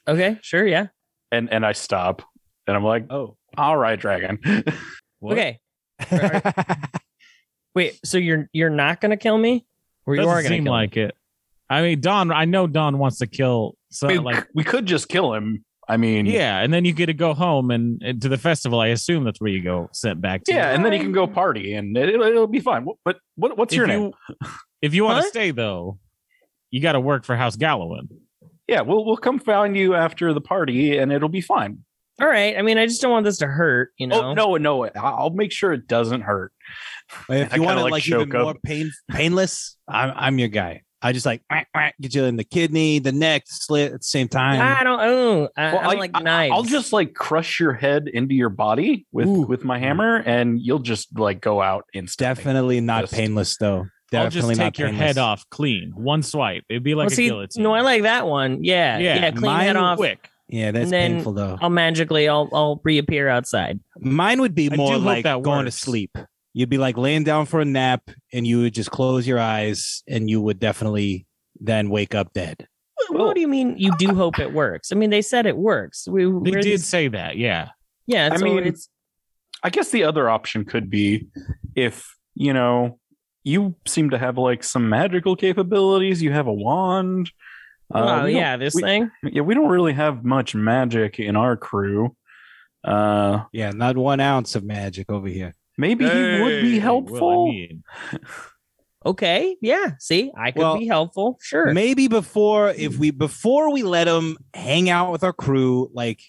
[0.07, 0.85] okay sure yeah
[1.31, 2.21] and and I stop,
[2.67, 3.35] and I'm like, Oh.
[3.57, 4.37] "All right, dragon."
[5.19, 5.33] What?
[5.39, 5.59] okay
[7.77, 9.65] wait so you're you're not gonna kill me
[10.05, 10.79] or you Doesn't are gonna seem kill me?
[10.79, 11.15] like it.
[11.69, 12.31] I mean, Don.
[12.31, 13.75] I know Don wants to kill.
[13.91, 15.65] So we, like, we could just kill him.
[15.89, 18.79] I mean, yeah, and then you get to go home and, and to the festival.
[18.79, 20.53] I assume that's where you go sent back to.
[20.53, 22.85] yeah, and then you can go party, and it, it'll, it'll be fine.
[23.05, 24.11] But what, what's if your you, name?
[24.81, 25.23] If you want Huh?
[25.23, 25.99] to stay though,
[26.71, 28.07] you got to work for House Gallowan.
[28.67, 31.83] Yeah, we'll we'll come find you after the party, and it'll be fine.
[32.21, 34.55] all right i mean i just don't want this to hurt you oh, know Oh
[34.57, 36.51] no, no, I'll make sure it doesn't hurt.
[37.29, 38.43] If you want kinda it like like even up.
[38.43, 40.81] more pain painless, I'm I'm your guy.
[40.99, 44.03] I just like whack, whack, get you in the kidney, the neck, slit at the
[44.03, 44.59] same time.
[44.59, 44.99] I don't.
[44.99, 46.51] Oh, I, Well, I don't I, like I- knives.
[46.53, 49.41] I'll just like crush your head into your body with Ooh.
[49.45, 52.33] with my hammer, and you'll just like go out instantly.
[52.35, 53.85] Definitely not Just- painless though.
[54.09, 55.05] Definitely I'll Definitely just not take your painless.
[55.07, 56.63] head off clean, one swipe.
[56.69, 57.61] It'd be like Well, a see, guillotine.
[57.63, 58.63] no, I like that one.
[58.63, 59.31] Yeah, Yeah, yeah.
[59.31, 59.97] clean mine head off.
[59.97, 60.29] quick.
[60.47, 61.57] Yeah, that's And then painful though.
[61.61, 63.81] I'll magically, I'll, I'll reappear outside.
[63.99, 66.17] Mine would be more like that going to sleep.
[66.57, 70.01] You'd be like laying down for a nap, and you would just close your eyes,
[70.07, 71.27] and you would definitely
[71.59, 72.67] then wake up dead.
[73.09, 73.75] What, what do you mean?
[73.77, 74.91] You do hope it works?
[74.91, 76.07] I mean, they said it works.
[76.07, 77.37] We They did these- say that.
[77.37, 77.69] Yeah.
[78.07, 78.29] yeah.
[78.33, 78.89] I so mean, it's
[79.61, 81.27] I guess the other option could be
[81.75, 82.97] if you know
[83.43, 86.23] you seem to have like some magical capabilities.
[86.23, 87.29] You have a wand.
[87.93, 89.11] Uh, oh we yeah, this we- thing.
[89.21, 92.15] Yeah, we don't really have much magic in our crew.
[92.83, 95.53] Uh, Yeah, not one ounce of magic over here.
[95.77, 97.45] Maybe he would be helpful.
[97.45, 97.83] Well, I mean,
[99.05, 99.91] Okay, yeah.
[99.99, 101.37] See, I could Well, be helpful.
[101.41, 101.71] Sure.
[101.71, 106.19] Maybe before if we before we let him hang out with our crew, like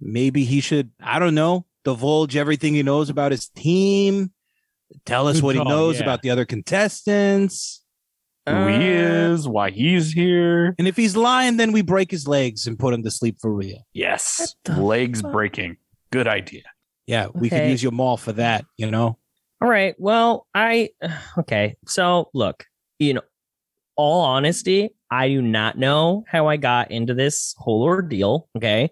[0.00, 4.32] maybe he should, I don't know, divulge everything he knows about his team,
[5.04, 6.02] tell us Good what he knows yeah.
[6.02, 7.82] about the other contestants.
[8.46, 10.74] Who he Uh, is, why he's here.
[10.78, 13.52] And if he's lying, then we break his legs and put him to sleep for
[13.52, 13.86] real.
[13.92, 15.32] Yes, legs fuck?
[15.32, 15.76] breaking.
[16.10, 16.62] Good idea.
[17.06, 19.18] Yeah, we could use your maul for that, you know?
[19.60, 19.94] All right.
[19.98, 20.90] Well, I
[21.38, 21.76] okay.
[21.86, 22.64] So look,
[22.98, 23.22] you know,
[23.96, 28.48] all honesty, I do not know how I got into this whole ordeal.
[28.56, 28.90] Okay.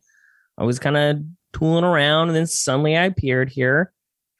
[0.58, 1.18] I was kind of
[1.52, 3.92] tooling around and then suddenly I appeared here.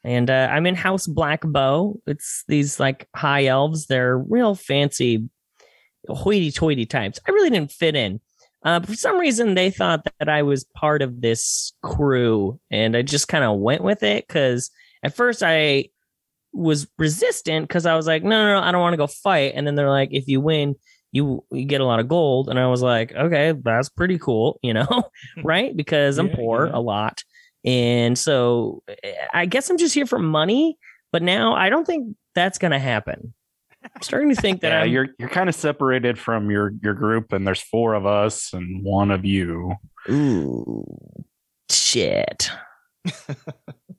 [0.04, 2.00] And uh, I'm in House Black Bow.
[2.06, 3.86] It's these like high elves.
[3.86, 5.28] They're real fancy,
[6.08, 7.20] hoity toity types.
[7.26, 8.20] I really didn't fit in.
[8.64, 12.60] Uh, for some reason, they thought that I was part of this crew.
[12.70, 14.70] And I just kind of went with it because
[15.02, 15.88] at first I
[16.52, 19.52] was resistant because I was like, no, no, no, I don't want to go fight.
[19.56, 20.76] And then they're like, if you win,
[21.10, 22.48] you you get a lot of gold.
[22.48, 25.04] And I was like, okay, that's pretty cool, you know,
[25.44, 25.76] right?
[25.76, 26.78] Because I'm Yeah, poor yeah.
[26.78, 27.22] a lot.
[27.64, 30.78] And so eh, I guess I'm just here for money.
[31.10, 33.34] But now I don't think that's gonna happen.
[33.84, 36.94] I'm starting to think that yeah, I'm you're you're kind of separated from your your
[36.94, 39.74] group, and there's four of us and one of you.
[40.10, 40.84] Ooh,
[41.70, 42.50] shit.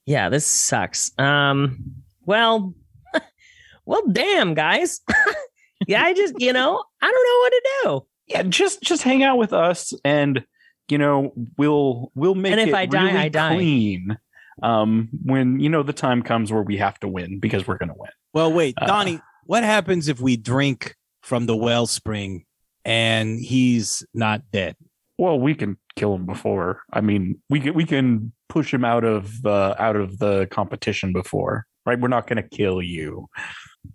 [0.05, 1.11] yeah, this sucks.
[1.19, 1.79] Um,
[2.25, 2.73] well,
[3.85, 5.01] well, damn, guys.
[5.87, 8.07] yeah, I just, you know, I don't know what to do.
[8.27, 10.45] Yeah, just just hang out with us, and
[10.89, 13.55] you know we'll we'll make And if it I die, really I die.
[13.55, 14.17] clean.
[14.61, 17.95] Um, when you know the time comes where we have to win because we're gonna
[17.97, 18.11] win.
[18.33, 22.45] Well, wait, Uh, Donnie, what happens if we drink from the wellspring
[22.86, 24.75] and he's not dead?
[25.17, 26.82] Well, we can kill him before.
[26.91, 31.13] I mean, we can we can push him out of uh, out of the competition
[31.13, 31.99] before, right?
[31.99, 33.27] We're not gonna kill you.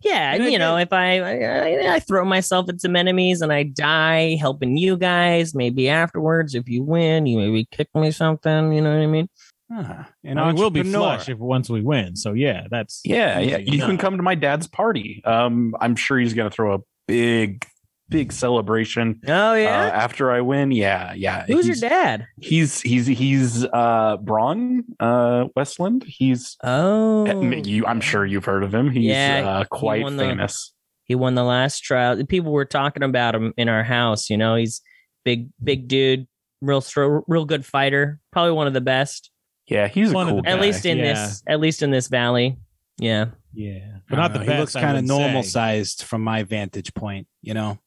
[0.00, 3.64] Yeah, Yeah, you know, if I, I I throw myself at some enemies and I
[3.64, 8.72] die helping you guys, maybe afterwards, if you win, you maybe kick me something.
[8.72, 9.28] You know what I mean?
[9.70, 10.98] Ah, an I we'll be entrepreneur.
[11.16, 12.16] flush if once we win.
[12.16, 13.58] So yeah, that's Yeah, yeah.
[13.58, 15.22] easy You can come to my dad's party.
[15.24, 17.66] Um, I'm sure he's gonna throw a big,
[18.08, 19.68] big celebration Oh uh, yeah.
[19.92, 20.70] after I win.
[20.72, 21.44] Yeah, yeah.
[21.46, 22.26] Who's your dad?
[22.40, 26.04] He's he's he's uh Braun uh Westland.
[26.06, 27.84] He's Oh, you.
[27.84, 28.90] I'm sure you've heard of him.
[28.90, 30.72] He's Yeah, uh, he quite the- famous.
[31.04, 32.24] he won the last trial.
[32.24, 34.30] People were talking about him in our house.
[34.30, 34.80] You know, he's
[35.26, 36.26] big, big dude,
[36.62, 38.18] real, stro- real good fighter.
[38.32, 39.30] Probably one of the best,
[39.68, 40.52] Yeah, he's a One of cool the- guy.
[40.52, 41.12] at least in yeah.
[41.14, 42.56] this, at least in this valley.
[42.98, 43.26] Yeah.
[43.54, 44.52] yeah, but not the know, best.
[44.54, 45.48] He looks kind of would normal say.
[45.50, 47.78] sized from my vantage point, you know?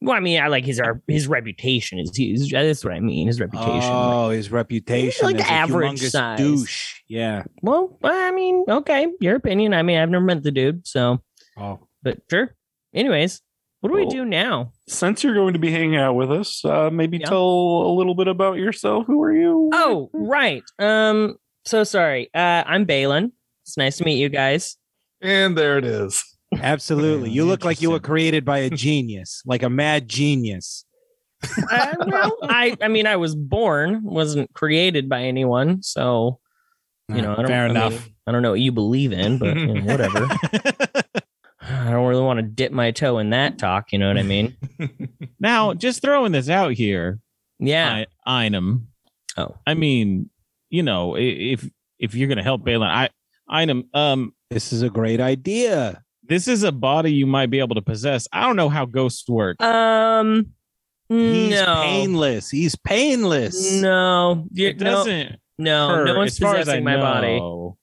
[0.00, 2.50] Well, I mean, I like his our, his reputation is huge.
[2.50, 3.28] That's what I mean.
[3.28, 3.90] His reputation.
[3.92, 5.26] Oh, his reputation.
[5.26, 6.38] like as average humongous size.
[6.38, 6.94] douche.
[7.08, 7.44] Yeah.
[7.62, 9.74] Well, I mean, okay, your opinion.
[9.74, 11.22] I mean, I've never met the dude, so
[11.56, 12.54] Oh, but sure.
[12.94, 13.42] Anyways,
[13.82, 14.72] what do we do now?
[14.88, 17.26] Since you're going to be hanging out with us, uh, maybe Yeah.
[17.26, 19.06] tell a little bit about yourself.
[19.06, 19.68] Who are you?
[19.74, 20.62] Oh, right.
[20.78, 22.30] Um, so sorry.
[22.32, 23.32] Uh, I'm Balin.
[23.64, 24.76] It's nice to meet you guys.
[25.20, 26.24] And there it is.
[26.60, 27.30] absolutely.
[27.30, 30.84] You look like you were created by a genius, like a mad genius.
[31.70, 36.38] Uh, well, I, I mean, I was born, wasn't created by anyone, so
[37.08, 38.08] you know, I don't, Fair I mean, enough.
[38.26, 40.28] I don't know what you believe in, but you know, whatever.
[41.92, 43.92] I don't really want to dip my toe in that talk.
[43.92, 44.56] You know what I mean?
[45.40, 47.20] now, just throwing this out here,
[47.58, 48.04] Yeah.
[48.26, 48.88] I, Einem.
[49.36, 49.56] Oh.
[49.66, 50.30] I mean,
[50.70, 53.10] you know, if if you're gonna help Balin, I
[53.50, 56.02] Einem, um, This is a great idea.
[56.22, 58.26] this is a body you might be able to possess.
[58.32, 59.60] I don't know how ghosts work.
[59.60, 60.52] Um.
[61.08, 61.82] He's no.
[61.82, 62.48] painless.
[62.48, 63.70] He's painless.
[63.82, 64.46] No.
[64.56, 64.84] It no.
[64.90, 65.88] doesn't No.
[65.88, 67.38] hurt, No one's as far as I possessing my body.
[67.38, 67.76] No.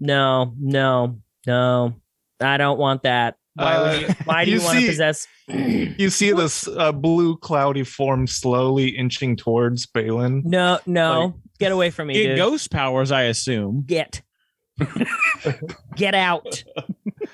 [0.00, 0.54] No.
[0.58, 1.18] No.
[1.46, 1.94] No.
[2.40, 3.36] I don't want that.
[3.54, 4.14] Why would Uh, you?
[4.24, 5.26] Why do you, you want to possess?
[5.46, 10.42] You see this uh, blue cloudy form slowly inching towards Balin.
[10.44, 10.78] No.
[10.86, 11.20] No.
[11.26, 12.36] Like- Get away from me, Get dude.
[12.38, 13.84] ghost powers, I assume.
[13.86, 14.22] Get.
[15.96, 16.64] Get out.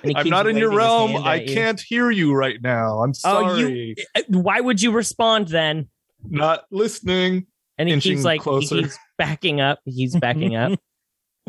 [0.05, 1.17] I'm not in your realm.
[1.17, 1.55] I you.
[1.55, 2.99] can't hear you right now.
[3.03, 3.13] I'm Oh,
[3.57, 3.95] sorry.
[3.97, 5.89] you- Uh, Why would you respond then?
[6.29, 7.47] Not listening.
[7.79, 8.75] And he Inching keeps like closer.
[8.77, 9.79] he keeps backing up.
[9.87, 10.79] He's backing up.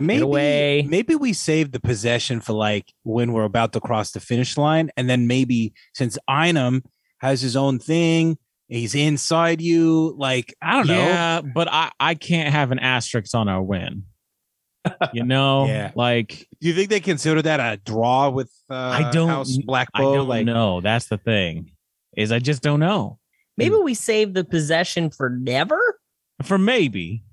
[0.01, 0.85] Maybe, away.
[0.89, 4.89] maybe we save the possession for like when we're about to cross the finish line.
[4.97, 6.83] And then maybe since Einem
[7.19, 8.37] has his own thing,
[8.67, 10.15] he's inside you.
[10.17, 10.93] Like, I don't know.
[10.97, 14.03] Yeah, but I I can't have an asterisk on our win.
[15.13, 15.91] You know, Yeah.
[15.93, 19.89] like Do you think they consider that a draw with uh, I don't- House Black
[19.93, 20.15] I Bow?
[20.15, 20.81] don't like, know.
[20.81, 21.71] That's the thing.
[22.17, 23.19] Is I just don't know.
[23.57, 25.79] Maybe we save the possession for never.
[26.43, 27.23] For maybe.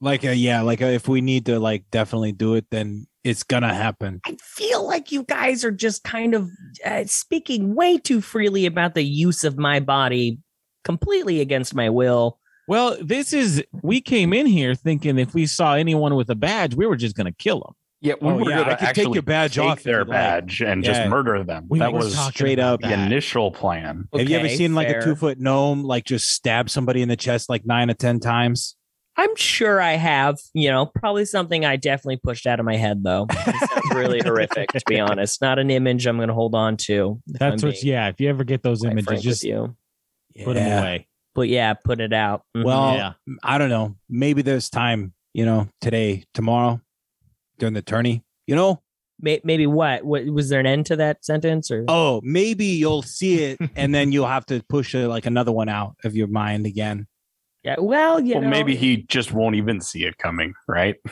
[0.00, 3.42] Like a, yeah, like a, if we need to like definitely do it, then it's
[3.42, 4.20] gonna happen.
[4.24, 6.48] I feel like you guys are just kind of
[6.84, 10.38] uh, speaking way too freely about the use of my body,
[10.84, 12.38] completely against my will.
[12.66, 16.74] Well, this is we came in here thinking if we saw anyone with a badge,
[16.74, 17.74] we were just gonna kill them.
[18.00, 19.98] Yeah, we Oh, were yeah, going I to could take your badge take off their
[20.00, 20.16] you'd like.
[20.16, 20.92] badge and Yeah.
[20.92, 21.66] just murder them.
[21.68, 23.06] We that was straight about up the that.
[23.06, 24.08] initial plan.
[24.12, 27.08] Have you ever Okay, seen like a two foot gnome like just stab somebody in
[27.08, 28.76] the chest like nine or ten times?
[29.18, 33.02] I'm sure I have, you know, probably something I definitely pushed out of my head
[33.02, 33.26] though.
[33.90, 35.40] It really horrific, to be honest.
[35.40, 37.20] Not an image I'm going to hold on to.
[37.26, 38.08] That's I'm what's being yeah.
[38.08, 39.76] If you ever get those images, just with you.
[40.44, 41.08] put them away.
[41.34, 42.42] But yeah, put it out.
[42.56, 42.64] Mhm.
[42.64, 43.12] Well, yeah.
[43.42, 43.96] I don't know.
[44.08, 46.80] Maybe there's time, you know, today, tomorrow,
[47.58, 48.24] during the tourney.
[48.46, 48.82] You know,
[49.20, 50.04] maybe what?
[50.04, 51.84] What was there an end to that sentence or?
[51.88, 55.68] oh, maybe you'll see it, and then you'll have to push uh like another one
[55.68, 57.06] out of your mind again.
[57.68, 57.74] Yeah.
[57.78, 60.96] Well, you well, know, maybe he just won't even see it coming, right?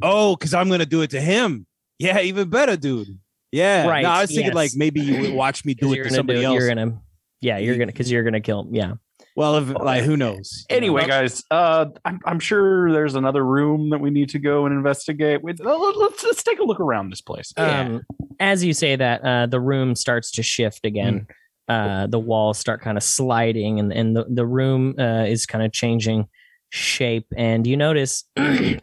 [0.00, 1.66] Oh, because I'm gonna do it to him.
[1.98, 3.18] Yeah, even better, dude.
[3.52, 4.54] Yeah, Right, No, I was thinking yes.
[4.54, 6.54] like maybe you would watch me do it to somebody do- else.
[6.58, 7.00] You're gonna.
[7.42, 8.62] Yeah, you're gonna because you're gonna kill.
[8.62, 8.74] Him.
[8.74, 8.92] Yeah.
[9.36, 10.64] Well, if, like who knows?
[10.70, 10.76] You know?
[10.78, 14.74] Anyway, guys, uh, I'm, I'm sure there's another room that we need to go and
[14.74, 15.42] investigate.
[15.42, 17.52] Wait, uh, let's let's take a look around this place.
[17.58, 18.02] Um,
[18.40, 21.26] as you say that, uh, the room starts to shift again.
[21.68, 25.64] Uh, the walls start kind of sliding, and and the the room uh, is kind
[25.64, 26.28] of changing
[26.70, 27.26] shape.
[27.36, 28.24] And you notice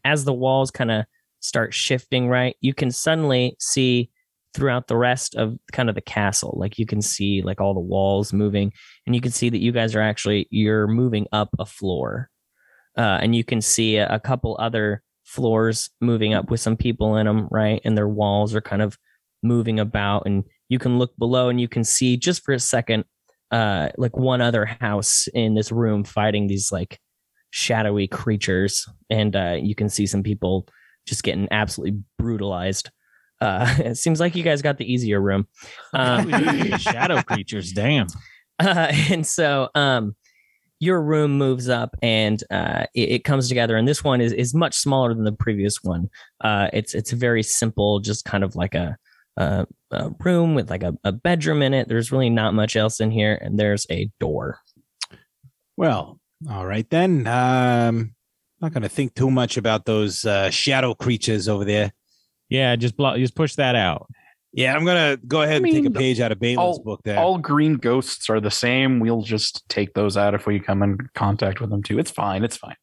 [0.05, 1.05] as the walls kind of
[1.41, 2.55] start shifting, right?
[2.61, 4.09] You can suddenly see
[4.53, 7.79] throughout the rest of kind of the castle, like you can see like all the
[7.79, 8.73] walls moving,
[9.05, 12.29] and you can see that you guys are actually you're moving up a floor,
[12.97, 17.15] uh, and you can see a, a couple other floors moving up with some people
[17.15, 17.81] in them, right?
[17.85, 18.97] And their walls are kind of
[19.43, 23.03] moving about and you can look below and you can see just for a second
[23.51, 26.97] uh like one other house in this room fighting these like
[27.49, 28.87] shadowy creatures.
[29.09, 30.67] And uh you can see some people
[31.05, 32.89] just getting absolutely brutalized.
[33.41, 35.45] Uh it seems like you guys got the easier room.
[35.93, 38.07] Uh, Shadow creatures, damn.
[38.59, 40.15] uh, and so um
[40.79, 43.75] your room moves up and uh it, it comes together.
[43.75, 46.09] And this one is is much smaller than the previous one.
[46.41, 48.95] Uh it's it's very simple just kind of like a
[49.37, 52.99] a, a room with like a, a bedroom in it there's really not much else
[52.99, 54.59] in here and there's a door
[55.77, 57.27] Well, all right then.
[57.27, 58.15] Um,
[58.61, 61.91] not gonna think too much about those uh, shadow creatures over there.
[62.49, 64.07] Yeah, just block, just push that out.
[64.53, 67.17] Yeah, I'm gonna go ahead I and take a page out of Balin's book there.
[67.19, 68.99] All green ghosts are the same.
[68.99, 71.97] We'll just take those out if we come in contact with them too.
[71.99, 72.43] It's fine.
[72.43, 72.75] It's fine.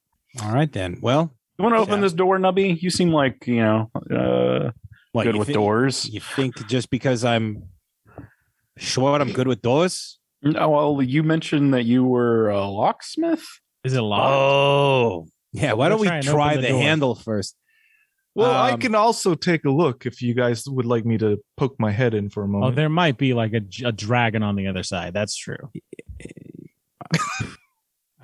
[0.42, 0.98] all right then.
[1.02, 2.00] Well, You want to open Yeah.
[2.02, 2.80] this door, Nubby?
[2.80, 4.70] You seem like you know uh,
[5.12, 6.08] what, good with thi- doors.
[6.08, 7.64] You think just because I'm
[8.76, 10.18] short, I'm good with doors?
[10.44, 13.44] Oh, well, you mentioned that you were a locksmith.
[13.84, 14.34] Is it locked?
[14.36, 15.72] Oh, yeah.
[15.72, 17.56] Why don't we try try the, the handle first?
[18.34, 21.42] Well, I Um, can also take a look if you guys would like me to
[21.56, 22.72] poke my head in for a moment.
[22.72, 25.12] Oh, there might be like a, a dragon on the other side.
[25.12, 25.56] That's true.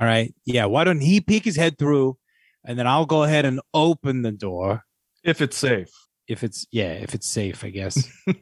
[0.01, 0.35] All right.
[0.45, 0.67] Yeah.
[0.67, 2.17] Why don't he peek his head through,
[2.65, 4.85] and then I'll go ahead and open the door
[5.23, 5.91] if it's safe.
[6.29, 8.09] If it's yeah if it's safe, I guess.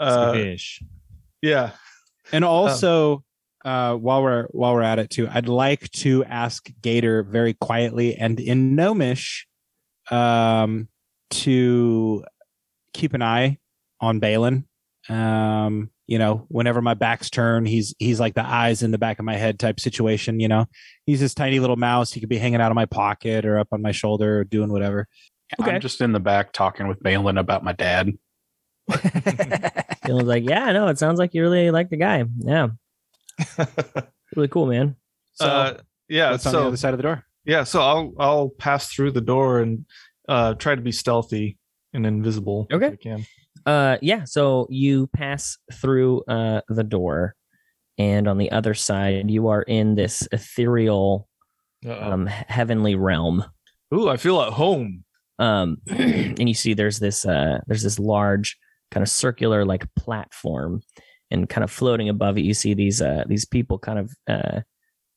[0.00, 0.82] Uh, Fish.
[1.42, 1.70] yeah.
[2.32, 3.22] And also,
[3.64, 8.16] uh, while we're while we're at it too, I'd like to ask Gator very quietly
[8.16, 9.46] and in Gnomish,
[10.10, 10.88] um,
[11.30, 12.24] to
[12.92, 13.58] keep an eye
[14.00, 14.66] on Balin.
[15.08, 19.18] Um, you know, whenever my back's turned, he's he's like the eyes in the back
[19.18, 20.40] of my head type situation.
[20.40, 20.66] You know,
[21.06, 22.12] he's this tiny little mouse.
[22.12, 24.72] He could be hanging out of my pocket or up on my shoulder or doing
[24.72, 25.06] whatever.
[25.60, 25.72] Okay.
[25.72, 28.12] I'm just in the back talking with Balin about my dad.
[28.90, 32.68] Dylan's like yeah I know it sounds like you really like the guy yeah
[34.36, 34.96] really cool man
[35.34, 36.30] So uh, yeah.
[36.32, 37.24] what's on the other side of the door?
[37.44, 37.64] yeah.
[37.64, 39.84] So I'll I'll pass through the door and
[40.28, 41.58] uh, try to be stealthy
[41.92, 42.66] and invisible.
[42.70, 42.92] if Okay.
[42.92, 43.26] I can.
[43.66, 44.24] Uh, yeah.
[44.24, 47.34] So you pass through uh the door,
[47.98, 51.28] and on the other side, you are in this ethereal,
[51.86, 52.12] Uh-oh.
[52.12, 53.44] um, heavenly realm.
[53.94, 55.04] Ooh, I feel at home.
[55.42, 58.56] Um, and you see there's this uh there's this large
[58.92, 60.82] kind of circular like platform,
[61.32, 64.60] and kind of floating above it, you see these uh these people kind of uh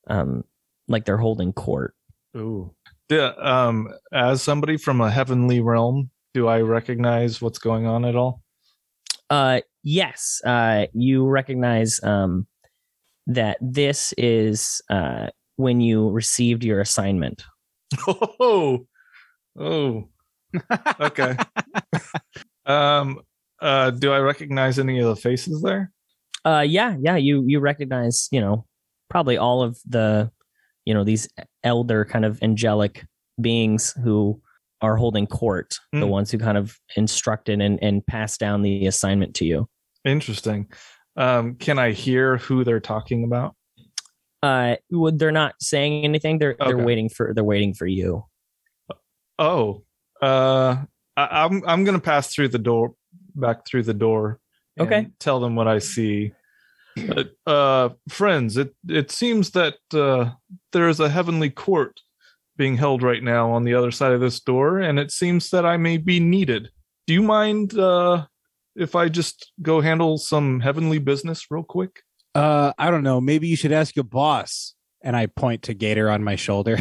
[0.07, 0.43] um
[0.87, 1.93] like they're holding court.
[2.35, 2.73] Ooh.
[3.09, 8.15] Yeah, um, as somebody from a heavenly realm, do I recognize what's going on at
[8.15, 8.41] all?
[9.29, 10.41] Uh, yes.
[10.43, 12.47] Uh, you recognize um
[13.27, 17.43] that this is uh when you received your assignment.
[18.07, 18.87] Oh,
[19.57, 20.09] oh,
[20.99, 21.35] okay.
[22.65, 23.19] Um,
[23.61, 25.91] uh, do I recognize any of the faces there?
[26.43, 27.15] Uh, yeah, yeah.
[27.15, 28.65] You you recognize, you know,
[29.07, 30.31] probably all of the,
[30.83, 31.29] you know, these
[31.63, 33.05] elder kind of angelic
[33.39, 34.41] beings who
[34.81, 36.09] are holding court, the Hmm.
[36.09, 39.67] ones who kind of instructed and and passed down the assignment to you.
[40.03, 40.67] Interesting.
[41.15, 43.55] Um, can I hear who they're talking about?
[44.41, 46.39] Uh, would- they're not saying anything.
[46.39, 48.25] They're they're waiting for they're waiting for you.
[49.37, 49.83] Oh,
[50.21, 50.77] uh,
[51.17, 52.93] I, I'm I'm gonna pass through the door,
[53.35, 54.39] back through the door.
[54.77, 55.07] and Okay.
[55.19, 56.33] Tell them what I see.
[56.97, 60.31] Uh, uh, friends, it it seems that uh,
[60.71, 61.99] there is a heavenly court
[62.57, 65.65] being held right now on the other side of this door, and it seems that
[65.65, 66.69] I may be needed.
[67.05, 68.25] Do you mind uh,
[68.75, 72.01] if I just go handle some heavenly business real quick?
[72.33, 73.21] Uh, I don't know.
[73.21, 74.73] Maybe you should ask your boss.
[75.01, 76.79] And I point to Gator on my shoulder.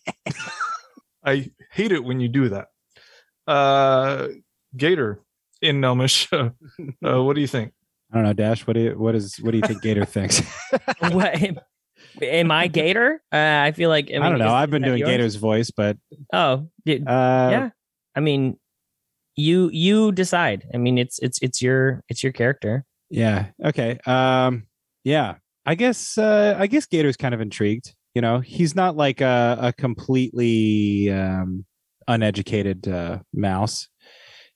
[1.24, 2.68] I hate it when you do that.
[3.46, 4.28] Uh,
[4.76, 5.20] Gator
[5.62, 6.50] in Gnomish, uh,
[7.00, 7.72] what do you think?
[8.12, 8.66] I don't know, Dash.
[8.66, 10.42] What do you what is what do you think Gator thinks?
[10.98, 11.36] what
[12.22, 13.22] am I Gator?
[13.32, 14.46] Uh, I feel like I, I, don't know.
[14.46, 15.10] is- I've been doing yours?
[15.10, 15.96] Gator's voice, but
[16.32, 17.70] Oh, did, uh, yeah.
[18.16, 18.58] I mean,
[19.36, 20.66] you you decide.
[20.74, 22.84] I mean, it's it's it's your it's your character.
[23.10, 23.46] Yeah.
[23.64, 23.98] Okay.
[24.06, 24.66] Um.
[25.04, 25.36] Yeah.
[25.64, 26.18] I guess.
[26.18, 26.56] Uh.
[26.58, 27.94] I guess Gator's kind of intrigued.
[28.14, 31.64] You know, he's not like a a completely um
[32.10, 33.88] uneducated uh, mouse.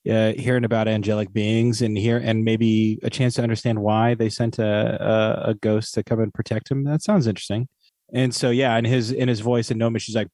[0.08, 4.28] Uh, hearing about angelic beings and here and maybe a chance to understand why they
[4.28, 6.84] sent a, a a ghost to come and protect him.
[6.84, 7.68] That sounds interesting.
[8.12, 10.28] And so yeah, in his in his voice and Gnomish, she's like,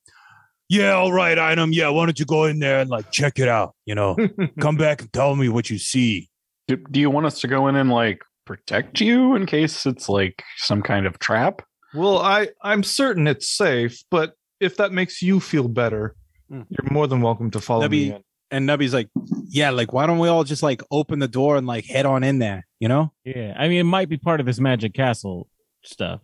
[0.69, 3.49] Yeah, all right, Einam Yeah, why don't you go in there and like check it
[3.49, 3.77] out?
[3.87, 4.17] You know,
[4.61, 6.29] come back and tell me what you see.
[6.67, 10.09] Do, do you want us to go in and like protect you in case it's
[10.09, 11.63] like some kind of trap?
[11.95, 16.17] Well, I I'm certain it's safe, but if that makes you feel better.
[16.51, 16.67] Mm.
[16.69, 18.25] you're more than welcome to follow That'd me in.
[18.51, 19.09] and Nubby's like,
[19.49, 22.25] yeah, like why don't we all just like open the door and like head on
[22.25, 22.67] in there?
[22.81, 23.13] You know?
[23.25, 25.49] Yeah, I mean, it might be part of this magic castle
[25.85, 26.21] stuff.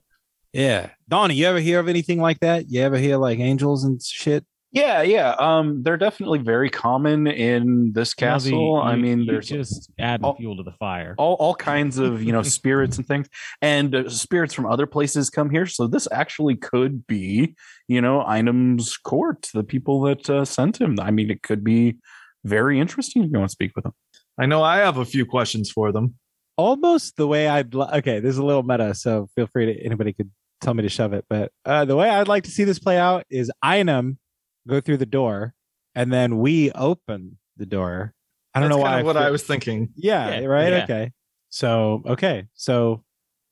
[0.53, 0.91] Yeah.
[1.09, 2.71] Donnie, you ever hear of anything like that?
[2.71, 4.45] You ever hear like angels and shit?
[4.77, 5.31] Yeah, yeah.
[5.39, 8.77] Um, they're definitely very common in this Now, the- castle.
[8.77, 11.15] I you- mean, you there's just adding fuel to the fire.
[11.17, 13.27] all, all kinds of you know spirits and things
[13.63, 17.55] and uh, spirits from other places come here so this actually could be
[17.89, 21.97] you know Einam's court the people that uh, sent him i mean it could be
[22.45, 23.95] very interesting if you want to speak with them
[24.39, 26.17] I know I have a few questions for them.
[26.59, 29.83] Almost the way I'd li- okay, this is a little meta, so feel free to
[29.83, 31.25] anybody could tell me to shove it.
[31.31, 34.19] But uh the way I'd like to see this play out is Einam
[34.67, 35.55] go through the door
[35.95, 38.13] and then we open the door.
[38.55, 39.91] I don't That's know why kind of what I was thinking.
[39.97, 40.73] Yeah, Yeah, right.
[40.73, 40.83] yeah.
[40.85, 41.13] Okay.
[41.51, 42.47] So okay.
[42.55, 43.05] So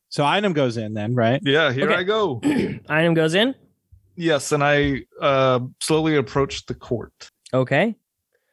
[0.08, 1.40] so Einam goes in then, right?
[1.44, 2.00] Yeah, here Okay.
[2.00, 2.40] I go.
[2.44, 3.54] Einam goes in.
[4.16, 7.12] yes, and I uh, slowly approach the court.
[7.52, 7.96] Okay.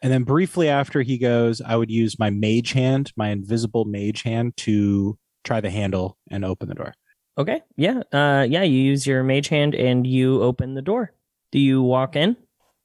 [0.03, 4.23] And then briefly after he goes, I would use my mage hand, my invisible mage
[4.23, 6.93] hand, to try the handle and open the door.
[7.37, 7.61] Okay.
[7.77, 8.01] Yeah.
[8.11, 8.45] Uh.
[8.49, 8.63] Yeah.
[8.63, 11.13] You use your mage hand and you open the door.
[11.51, 12.35] Do you walk in?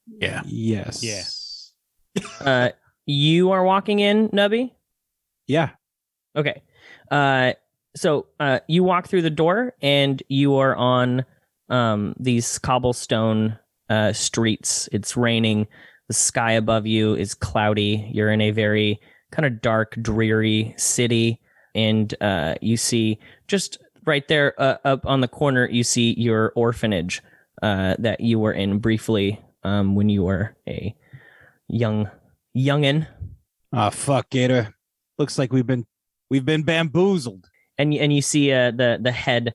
[0.06, 1.02] Yeah Yes.
[1.02, 2.22] Yeah.
[2.40, 2.70] Uh.
[3.08, 4.72] You are walking in, Nubby.
[5.46, 5.70] Yeah.
[6.34, 6.62] Okay.
[7.10, 7.52] Uh
[7.94, 11.24] so uh you walk through the door and you are on
[11.68, 13.56] um these cobblestone
[13.88, 14.88] uh streets.
[14.90, 15.68] It's raining.
[16.08, 18.10] The sky above you is cloudy.
[18.12, 18.98] You're in a very
[19.30, 21.40] kind of dark, dreary city
[21.76, 26.52] and uh you see just right there uh, up on the corner you see your
[26.56, 27.22] orphanage
[27.62, 30.94] uh that you were in briefly um when you were a
[31.68, 32.09] young
[32.57, 33.07] youngin
[33.72, 34.72] Oh fuck, Gator.
[35.18, 35.85] Looks like we've been
[36.31, 37.44] we've been bamboozled.
[37.79, 39.52] and and you see uh, the the head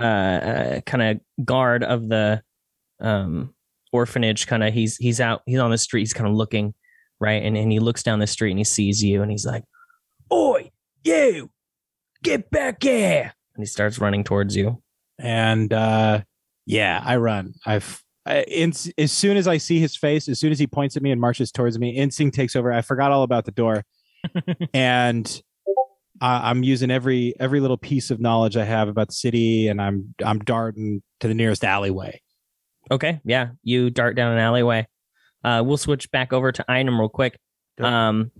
[0.00, 2.40] uh, uh kind of guard of the
[3.00, 3.52] um
[3.92, 6.72] orphanage kind of he's he's out he's on the street he's kind of looking
[7.20, 9.64] right and and he looks down the street and he sees you and he's like
[10.32, 10.70] oi
[11.04, 11.50] you
[12.22, 14.80] get back here and he starts running towards you
[15.18, 16.22] And uh
[16.66, 17.54] yeah, I run.
[17.66, 20.96] I've I, in, as soon as I see his face, as soon as he points
[20.96, 22.72] at me and marches towards me, instinct takes over.
[22.72, 23.84] I forgot all about the door,
[24.74, 25.42] and
[26.20, 29.80] I, I'm using every every little piece of knowledge I have about the city, and
[29.80, 32.20] I'm I'm darting to the nearest alleyway.
[32.90, 34.86] okay yeah you dart down an alleyway
[35.44, 37.38] uh we'll switch back over to Einam real quick
[37.80, 38.30] um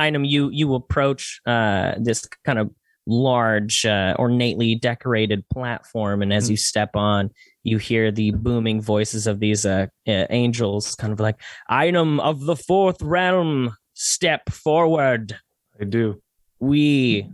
[0.00, 2.70] Einam you you approach uh this kind of
[3.06, 7.30] large uh, ornately decorated platform and as you step on
[7.62, 11.40] you hear the booming voices of these uh, uh angels kind of like
[11.70, 15.36] Einam of the fourth realm step forward
[15.80, 16.20] I do.
[16.58, 17.30] we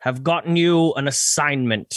[0.00, 1.94] have gotten you an assignment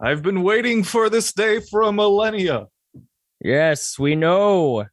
[0.00, 2.66] I've been waiting for this day for a millennia.
[3.40, 4.84] yes we know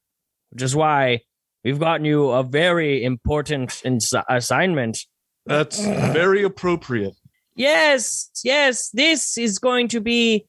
[0.55, 1.19] which is why
[1.65, 4.99] we've gotten you a very important ins- assignment.
[5.45, 7.15] That's very appropriate.
[7.55, 10.45] Yes, yes, this is going to be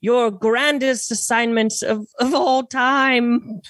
[0.00, 3.62] your grandest assignment of, of all time.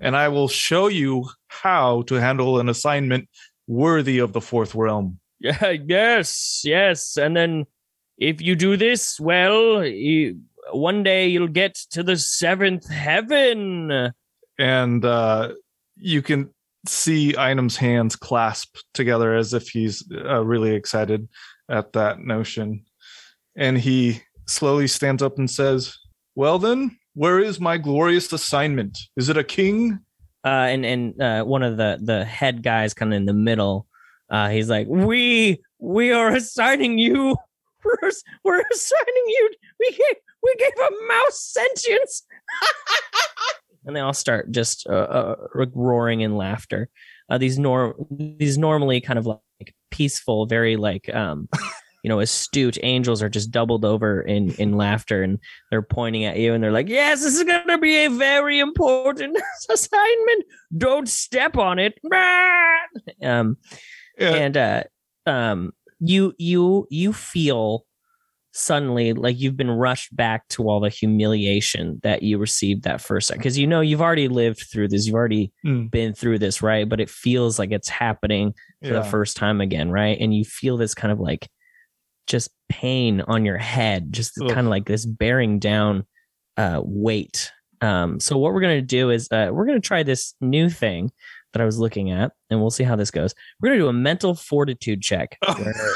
[0.00, 3.28] And I will show you how to handle an assignment
[3.66, 5.18] worthy of the fourth realm.
[5.40, 7.18] Yeah, yes, yes.
[7.18, 7.66] And then
[8.16, 14.12] if you do this well, you, one day you'll get to the seventh heaven.
[14.58, 15.52] And uh,
[15.96, 16.54] you can
[16.86, 21.28] see Einam's hands clasp together as if he's uh, really excited
[21.68, 22.84] at that notion.
[23.56, 25.96] And he slowly stands up and says,
[26.34, 28.98] Well, then, where is my glorious assignment?
[29.16, 30.00] Is it a king?
[30.44, 33.86] Uh, and and uh, one of the the head guys, kind of in the middle,
[34.28, 37.36] uh, he's like, "We we are assigning you.
[37.84, 38.10] We're,
[38.44, 39.50] we're assigning you.
[39.78, 42.24] We gave we gave a mouse sentience."
[43.84, 45.36] and they all start just uh, uh,
[45.74, 46.88] roaring in laughter.
[47.28, 51.48] Uh, these nor these normally kind of like peaceful, very like um,
[52.02, 55.38] you know, astute angels are just doubled over in in laughter, and
[55.70, 58.58] they're pointing at you, and they're like, "Yes, this is going to be a very
[58.58, 59.38] important
[59.70, 60.44] assignment.
[60.76, 61.94] Don't step on it."
[63.22, 63.56] um,
[64.18, 64.34] Yeah.
[64.34, 64.82] and uh,
[65.26, 67.86] um, you you you feel
[68.54, 73.30] suddenly like you've been rushed back to all the humiliation that you received that first
[73.30, 75.90] time because you know you've already lived through this you've already Mm.
[75.90, 79.90] been through this right but it feels like it's happening for the first time again
[79.90, 81.48] right and you feel this kind of like
[82.26, 84.48] just pain on your head just Ugh.
[84.48, 86.04] kind of like this bearing down
[86.58, 87.50] uh weight
[87.80, 90.68] um so what we're going to do is uh we're going to try this new
[90.68, 91.10] thing
[91.54, 93.88] that i was looking at and we'll see how this goes we're going to do
[93.88, 95.94] a mental fortitude check where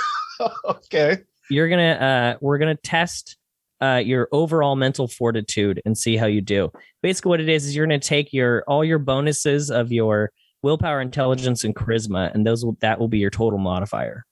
[0.65, 1.19] okay.
[1.51, 3.37] You're gonna uh we're gonna test
[3.81, 6.71] uh your overall mental fortitude and see how you do
[7.03, 10.31] basically what it is is you're gonna take your all your bonuses of your
[10.63, 14.25] willpower intelligence and charisma and those will that will be your total modifier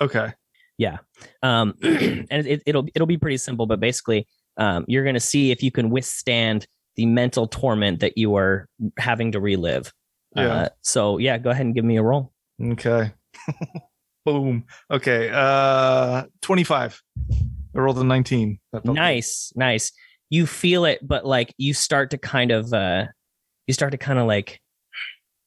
[0.00, 0.32] Okay.
[0.76, 0.98] Yeah.
[1.42, 4.26] Um and it, it'll it'll be pretty simple but basically
[4.56, 9.32] um you're gonna see if you can withstand the mental torment that you are having
[9.32, 9.92] to relive
[10.36, 10.52] Yeah.
[10.52, 12.32] uh, so yeah go ahead and give me a roll
[12.62, 13.12] Okay.
[14.24, 14.64] Boom.
[14.90, 15.30] Okay.
[15.32, 17.02] Uh 25.
[17.76, 18.58] I rolled a 19.
[18.72, 18.94] That felt good.
[18.94, 19.92] nice nice
[20.30, 23.06] you feel it but like you start to kind of uh
[23.66, 24.60] you start to kind of like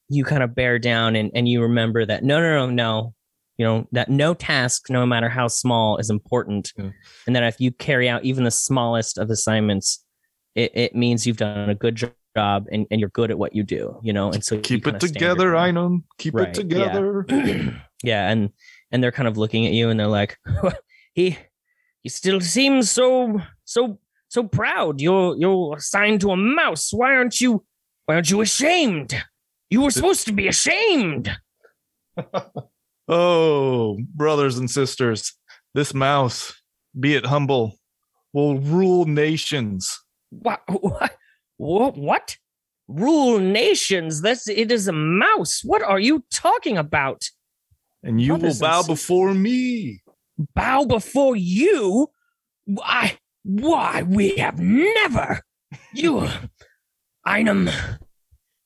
[0.09, 3.13] you kind of bear down and and you remember that no no no no
[3.57, 6.91] you know that no task no matter how small is important Yeah.
[7.25, 10.03] and that if you carry out even the smallest of assignments
[10.55, 13.55] it, it means you've done a good jo- job and, and you're good at what
[13.55, 15.99] you do you know and so Keep it together, I know.
[16.19, 17.25] Keep Right, it together.
[17.30, 17.71] yeah
[18.04, 18.50] and
[18.91, 20.38] and they're kind of looking at you and they're like
[21.14, 21.38] he
[22.04, 25.02] he still seems so so so proud.
[25.02, 26.91] You're you're assigned to a mouse.
[26.91, 27.66] Why aren't you
[28.06, 29.16] why aren't you ashamed?
[29.70, 31.32] You were supposed to be ashamed.
[33.10, 35.32] Oh, brothers and sisters,
[35.74, 36.54] this mouse,
[37.00, 37.80] be it humble,
[38.34, 39.98] will rule nations.
[40.30, 41.16] what what
[41.56, 42.38] what, what?
[42.88, 44.22] rule nations?
[44.22, 45.62] This it is a mouse.
[45.64, 47.30] What are you talking about
[48.08, 50.01] And you will bow before me.
[50.55, 52.08] bow before you?
[52.66, 55.41] Why why we have never.
[55.93, 56.30] You
[57.28, 57.70] Einam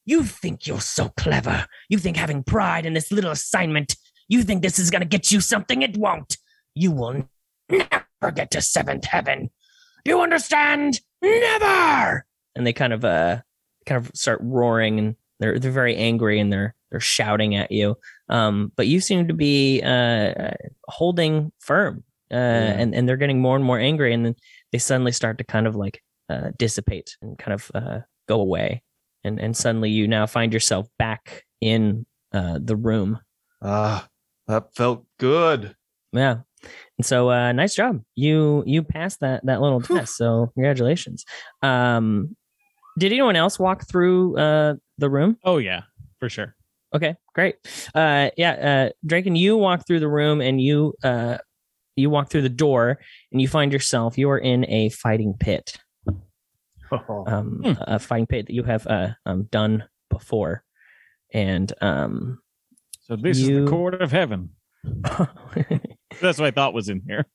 [0.06, 1.66] you think you're so clever.
[1.89, 3.96] You think having pride in this little assignment
[4.32, 5.82] you think this is going to get you something?
[5.82, 6.38] It won't.
[6.74, 7.28] You will
[7.70, 9.50] never get to seventh heaven.
[10.06, 11.02] Do you understand?
[11.22, 12.26] Never!
[12.56, 13.42] And they kind of uh
[13.88, 17.96] kind of start roaring and they're they're very angry and they're they're shouting at you.
[18.30, 20.52] Um but you seem to be uh
[20.88, 24.36] holding firm uh and and they're getting more and more angry and then
[24.72, 28.84] they suddenly start to kind of like uh dissipate and kind of uh go away.
[29.24, 33.20] And and suddenly you now find yourself back in uh the room.
[33.62, 34.08] Ah,
[34.48, 35.76] that felt good.
[36.14, 36.38] yeah.
[36.98, 38.02] And so uh nice job.
[38.16, 39.98] You you passed that that little Whew.
[39.98, 41.26] test so congratulations.
[41.62, 42.36] Um
[43.00, 45.38] did anyone else walk through uh the room?
[45.44, 45.84] Oh yeah,
[46.20, 46.56] for sure.
[46.94, 47.56] Okay, great.
[47.96, 51.38] Uh, yeah, uh, Draken, you walk through the room and you uh,
[51.96, 53.00] you walk through the door
[53.32, 55.78] and you find yourself you are in a fighting pit,
[56.92, 57.72] um, Hmm.
[57.82, 60.64] a fighting pit that you have uh, um, done before,
[61.34, 62.39] and um,
[63.02, 64.50] So this is the court of heaven.
[66.22, 67.26] That's what I thought was in here.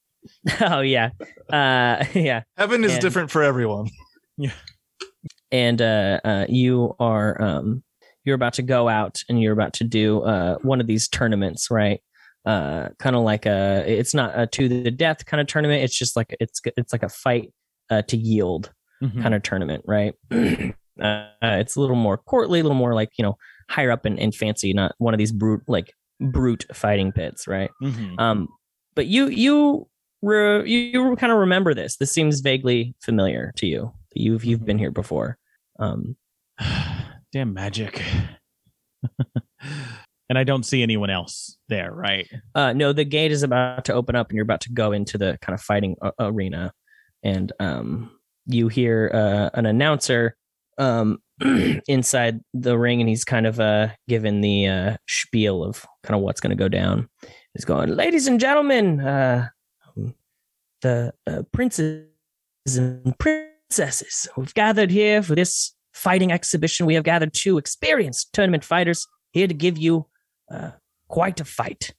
[0.60, 1.10] oh yeah,
[1.50, 3.88] uh, yeah, Heaven is And- different for everyone.
[4.36, 4.52] Yeah,
[5.50, 7.82] and uh, uh, you are um,
[8.26, 11.68] you're about to go out and you're about to do uh, one of these tournaments,
[11.70, 12.00] right?
[12.44, 15.82] Uh, kind of like a it's not a to the death kind of tournament.
[15.82, 17.52] It's just like it's it's like a fight
[17.90, 18.72] uh, to yield
[19.02, 19.20] Mhm.
[19.22, 20.14] kind of tournament, right?
[20.32, 23.36] uh, it's a little more courtly, a little more like you know
[23.68, 27.70] higher up and, and fancy, not one of these brute like brute fighting pits, right?
[27.82, 28.18] Mhm.
[28.18, 28.48] Um,
[28.94, 29.86] but you you
[30.22, 30.78] re, you,
[31.10, 31.96] you kind of remember this.
[31.96, 33.92] This seems vaguely familiar to you.
[34.14, 35.36] You've you've been here before.
[35.78, 36.16] Um,
[37.32, 38.02] Damn magic.
[40.28, 42.28] and I don't see anyone else there, right?
[42.54, 45.18] uh, no, the gate is about to open up, and you're about to go into
[45.18, 46.72] the kind of fighting a- arena,
[47.22, 48.10] and um,
[48.46, 50.36] you hear uh, an announcer
[50.78, 51.18] um,
[51.88, 56.22] inside the ring, and he's kind of uh, given the uh, spiel of kind of
[56.22, 57.08] what's going to go down.
[57.54, 59.48] He's going, ladies and gentlemen, uh,
[60.82, 62.06] the uh, princes
[62.66, 66.86] and princesses we've gathered here for this fighting exhibition.
[66.86, 70.06] We have gathered two experienced tournament fighters here to give you
[70.52, 70.72] uh,
[71.08, 71.94] quite a fight.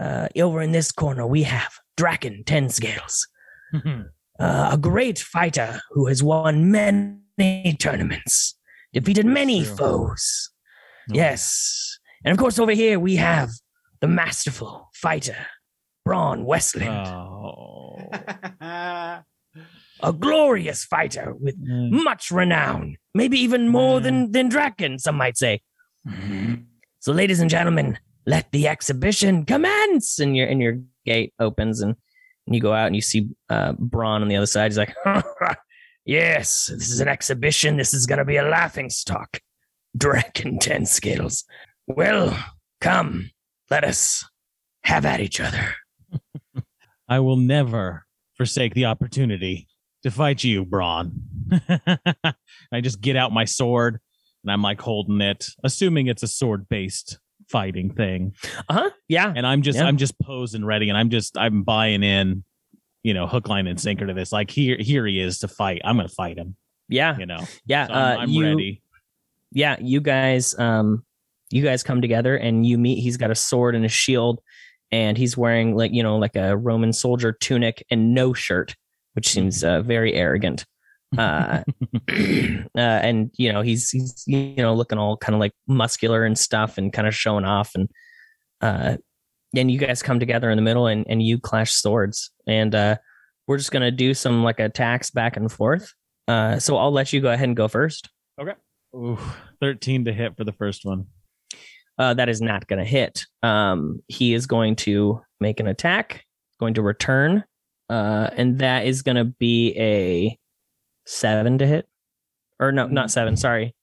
[0.00, 3.28] Uh, over in this corner, we have Draken Ten Scales,
[3.74, 8.58] uh, a great fighter who has won many tournaments,
[8.92, 9.76] defeated many true.
[9.76, 10.50] foes.
[11.10, 11.14] Oh.
[11.14, 11.98] Yes.
[12.24, 13.50] And of course, over here, we have
[14.00, 15.36] the masterful fighter,
[16.04, 18.08] Braun Westland, Oh.
[18.60, 22.02] a glorious fighter with Mm.
[22.02, 25.60] much renown, maybe even more than, than Draken, some might say.
[27.00, 30.18] So, ladies and gentlemen, let the exhibition commence.
[30.18, 31.96] And your and your gate opens, and,
[32.46, 34.70] and you go out, and you see uh, Braun on the other side.
[34.70, 34.94] He's like,
[36.04, 37.76] "Yes, this is an exhibition.
[37.76, 39.40] This is gonna be a laughing stock.
[39.96, 41.44] Draken ten scales.
[41.86, 42.36] Well,
[42.80, 43.30] come,
[43.70, 44.24] let us
[44.84, 45.74] have at each other."
[47.08, 48.06] I will never
[48.36, 49.66] forsake the opportunity
[50.02, 51.22] to fight you, Braun.
[52.72, 54.00] I just get out my sword
[54.42, 58.34] and I'm like holding it, assuming it's a sword based fighting thing.
[58.68, 58.90] Uh huh.
[59.08, 59.32] Yeah.
[59.34, 59.84] And I'm just Yeah.
[59.86, 62.44] I'm just posing ready and I'm just I'm buying in,
[63.02, 64.32] you know, hook, line, and sinker to this.
[64.32, 65.82] Like here here he is to fight.
[65.84, 66.56] I'm gonna fight him,
[66.88, 67.16] Yeah.
[67.18, 67.44] you know.
[67.66, 67.86] Yeah.
[67.88, 68.82] So I'm, uh, I'm you, ready.
[69.52, 71.04] yeah you guys um
[71.50, 74.40] you guys come together and you meet he's got a sword and a shield
[74.90, 78.74] and he's wearing like you know like a roman soldier tunic and no shirt
[79.14, 80.64] which seems uh, very arrogant.
[81.18, 81.62] Uh,
[82.10, 86.38] uh and you know he's he's you know looking all kind of like muscular and
[86.38, 87.90] stuff and kind of showing off and
[88.62, 88.96] uh
[89.54, 92.30] and you guys come together in the middle and and you clash swords.
[92.46, 92.96] And uh
[93.46, 95.92] we're just gonna do some like attacks back and forth.
[96.28, 98.08] Uh so i'll let you go ahead and go first.
[98.94, 99.18] Ooh,
[99.60, 101.06] 13 to hit for the first one.
[101.98, 103.26] uh, that is not going to hit.
[103.42, 106.24] Um, he is going to make an attack,
[106.58, 107.44] going to return,
[107.92, 110.38] uh, and that is going to be a
[111.06, 111.86] seven to hit,
[112.58, 113.36] or no, not seven.
[113.36, 113.74] Sorry,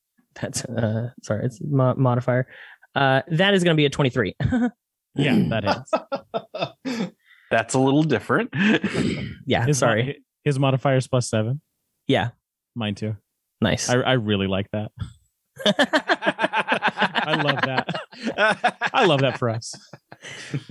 [0.42, 2.48] that's uh, sorry, it's mo- modifier.
[2.96, 4.36] Uh, that is going to be a twenty-three.
[5.16, 5.66] Yeah, that
[6.94, 7.10] is.
[7.52, 8.52] That's a little different.
[9.48, 10.04] yeah, His, sorry.
[10.06, 11.62] mo- his modifier is plus seven.
[12.08, 12.30] Yeah,
[12.76, 13.18] Mine too.
[13.60, 13.90] nice.
[13.90, 14.92] I, I really like that.
[15.66, 18.80] I love that.
[18.94, 19.74] I love that for us.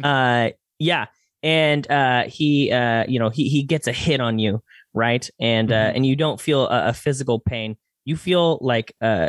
[0.03, 1.07] uh yeah
[1.43, 4.63] and uh he uh you know he he gets a hit on you
[4.95, 5.29] right?
[5.39, 5.97] And uh Mhm.
[5.97, 7.77] and you don't feel a, a physical pain.
[8.05, 9.29] You feel like uh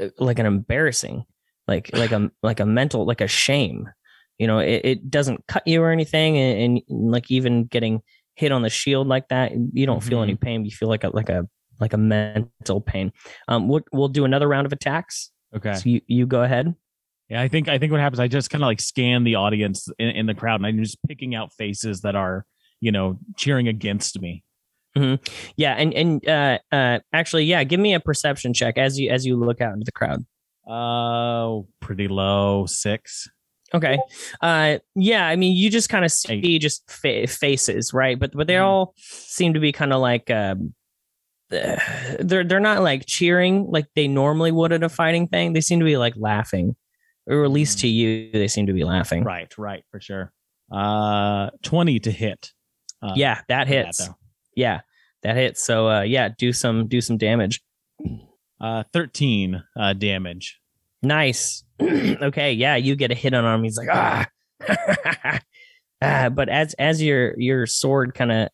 [0.00, 1.24] uh, like an embarrassing
[1.68, 3.88] like like a like a mental like a shame.
[4.38, 8.02] You know it, it doesn't cut you or anything and, and like even getting
[8.34, 11.10] hit on the shield like that you don't feel any pain you feel like a
[11.14, 11.46] like a
[11.80, 13.12] like a mental pain.
[13.48, 15.30] Um we'll, we'll do another round of attacks.
[15.54, 15.74] Okay.
[15.74, 16.74] so you you go ahead
[17.28, 19.88] Yeah, I think I think what happens, I just kind of like scan the audience
[19.98, 22.44] in, in the crowd, and I'm just picking out faces that are,
[22.80, 24.44] you know, cheering against me.
[25.56, 29.24] Yeah, and and uh, uh, actually, yeah, give me a perception check as you as
[29.24, 30.26] you look out into the crowd.
[30.68, 33.28] Oh, pretty low, six.
[33.74, 33.98] Okay.
[34.42, 38.18] Uh, yeah, I mean, you just kind of see just fa- faces, right?
[38.18, 38.64] But but they Mhm.
[38.64, 40.74] all seem to be kind of like um,
[41.50, 41.78] uh,
[42.20, 45.54] they're they're not like cheering like they normally would at a fighting thing.
[45.54, 46.76] They seem to be like laughing,
[47.26, 49.24] or at least to you, they seem to be laughing.
[49.24, 50.32] Right, right, for sure.
[50.70, 52.52] Uh, twenty to hit.
[53.02, 53.98] Uh, Yeah, that hits.
[53.98, 54.14] though.
[54.56, 54.80] yeah,
[55.22, 55.62] that hits.
[55.62, 57.62] So uh, yeah, do some do some damage.
[58.60, 60.60] Uh, thirteen uh, damage.
[61.02, 61.64] Nice.
[61.82, 63.64] okay, yeah, you get a hit on him.
[63.64, 64.26] He's like, ah.
[66.02, 68.48] ah but as as your your sword kind of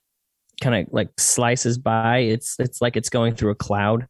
[0.60, 4.06] kind of like slices by, it's it's like it's going through a cloud.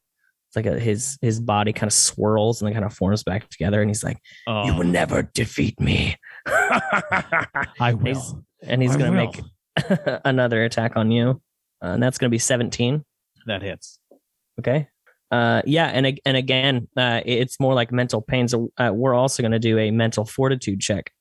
[0.58, 3.80] Like a, his his body kind of swirls and then kind of forms back together,
[3.80, 8.04] and he's like, Oh, "You will never defeat me." I will.
[8.06, 9.32] he's- and he's I gonna will.
[9.32, 9.40] make
[10.24, 11.40] another attack on you,
[11.82, 13.04] uh, and that's gonna be seventeen.
[13.46, 13.98] that hits.
[14.58, 14.88] Okay.
[15.30, 18.48] Uh, yeah, and and again, uh, it's more like mental pain.
[18.48, 21.12] So uh, we're also going to do a mental fortitude check.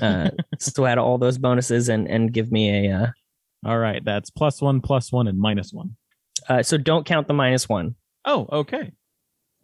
[0.00, 2.96] Uh, so add all those bonuses and and give me a.
[2.96, 3.06] Uh,
[3.66, 5.96] All right, that's plus one, plus one, and minus one.
[6.48, 7.94] uh, so don't count the minus one.
[8.24, 8.92] Oh, okay.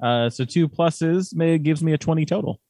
[0.02, 2.61] Uh, so two pluses may gives me a twenty total.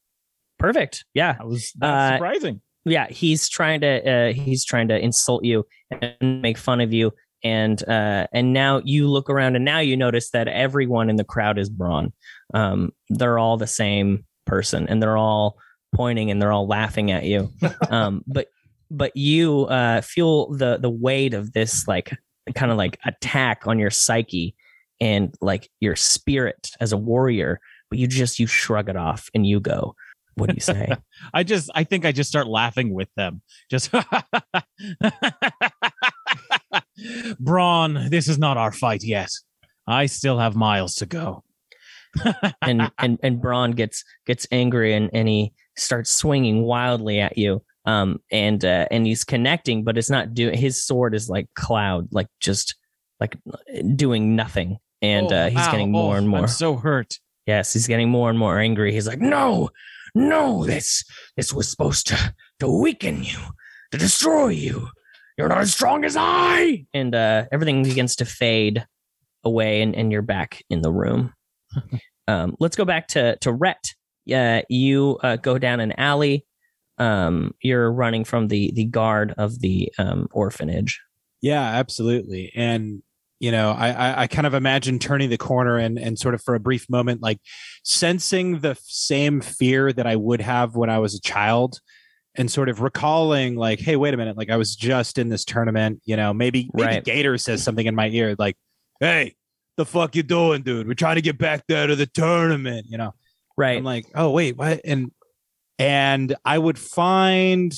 [0.59, 1.05] Perfect.
[1.13, 1.33] Yeah.
[1.33, 2.61] That was that's Uh, surprising.
[2.85, 5.65] yeah he's trying to uh, he's trying to insult you
[6.01, 7.11] and make fun of you
[7.43, 11.23] and uh and now you look around and now you notice that everyone in the
[11.23, 12.11] crowd is braun
[12.53, 15.57] um they're all the same person and they're all
[15.95, 17.49] pointing and they're all laughing at you
[17.89, 18.47] um but
[18.91, 22.11] but you uh feel the the weight of this like
[22.55, 24.55] kind of like attack on your psyche
[25.01, 29.45] and like your spirit as a warrior but you just you shrug it off and
[29.45, 29.93] you go
[30.35, 30.91] what do you say
[31.33, 33.41] I just I think I just start laughing with them.
[33.69, 33.91] Just
[37.39, 39.29] Braun, this is not our fight yet.
[39.87, 41.43] I still have miles to go.
[42.61, 47.63] and and and Braun gets gets angry and and he starts swinging wildly at you.
[47.85, 50.57] Um and uh, and he's connecting, but it's not doing.
[50.57, 52.75] His sword is like cloud, like just
[53.19, 53.37] like
[53.95, 56.39] doing nothing, and Oh, uh, he's ow, getting more oh, and more.
[56.41, 57.19] I'm so hurt.
[57.45, 58.93] yes, he's getting more and more angry.
[58.93, 59.69] He's like, no,
[60.15, 61.03] no, this
[61.37, 63.37] this was supposed to to weaken you,
[63.91, 64.87] to destroy you.
[65.37, 66.85] You're not as strong as I.
[66.93, 68.85] And uh, everything begins to fade
[69.43, 71.33] away, and, and you're back in the room.
[72.27, 73.95] um, let's go back to to Rhett.
[74.31, 76.45] Uh, you uh, go down an alley.
[76.97, 81.01] Um, you're running from the the guard of the um, orphanage.
[81.41, 82.51] Yeah, absolutely.
[82.55, 83.01] And
[83.41, 86.43] you know, I, I I kind of imagine turning the corner and and sort of
[86.43, 87.39] for a brief moment, like
[87.83, 91.79] sensing the same fear that I would have when I was a child,
[92.35, 95.43] and sort of recalling, like, hey, wait a minute, like I was just in this
[95.43, 96.01] tournament.
[96.05, 97.03] You know, maybe maybe Right.
[97.03, 98.57] Gator says something in my ear, like,
[98.99, 99.35] hey,
[99.75, 100.87] the fuck you doing, dude?
[100.87, 102.85] We're trying to get back there to the tournament.
[102.89, 103.15] You know,
[103.57, 103.77] Right.
[103.77, 104.81] I'm like, oh wait, what?
[104.85, 105.11] And
[105.79, 107.73] and I would find,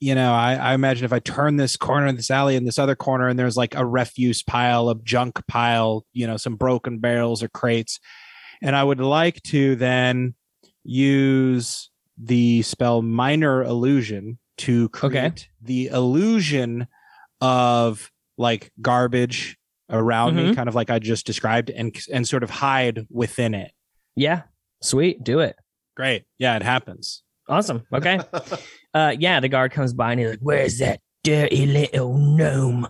[0.00, 2.78] you know, I, I imagine if I turn this corner in this alley and this
[2.78, 6.98] other corner, and there's like a refuse pile, a junk pile, you know, some broken
[6.98, 7.98] barrels or crates,
[8.62, 10.34] and I would like to then
[10.84, 15.34] use the spell minor illusion to create Okay.
[15.62, 16.86] the illusion
[17.40, 19.56] of like garbage
[19.90, 20.56] around me, Mhm.
[20.56, 23.72] kind of like I just described, and and sort of hide within it.
[24.14, 24.42] yeah.
[24.82, 25.24] Sweet.
[25.24, 25.56] Do it.
[25.96, 26.24] Great.
[26.38, 27.22] Yeah, it happens.
[27.48, 27.84] Awesome.
[27.94, 28.20] Okay.
[28.96, 32.88] uh, yeah, the guard comes by and he's like, "Where's that dirty little gnome?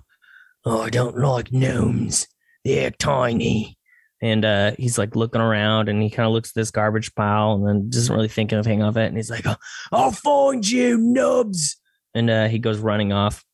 [0.64, 2.26] Oh, I don't like gnomes.
[2.64, 3.76] They're tiny."
[4.22, 7.52] And uh, he's like looking around, and he kind of looks at this garbage pile,
[7.54, 9.06] and then doesn't really think of anything of it.
[9.06, 9.56] And he's like, "Oh,
[9.92, 11.76] "I'll find you, nubs!"
[12.14, 13.44] And uh, he goes running off.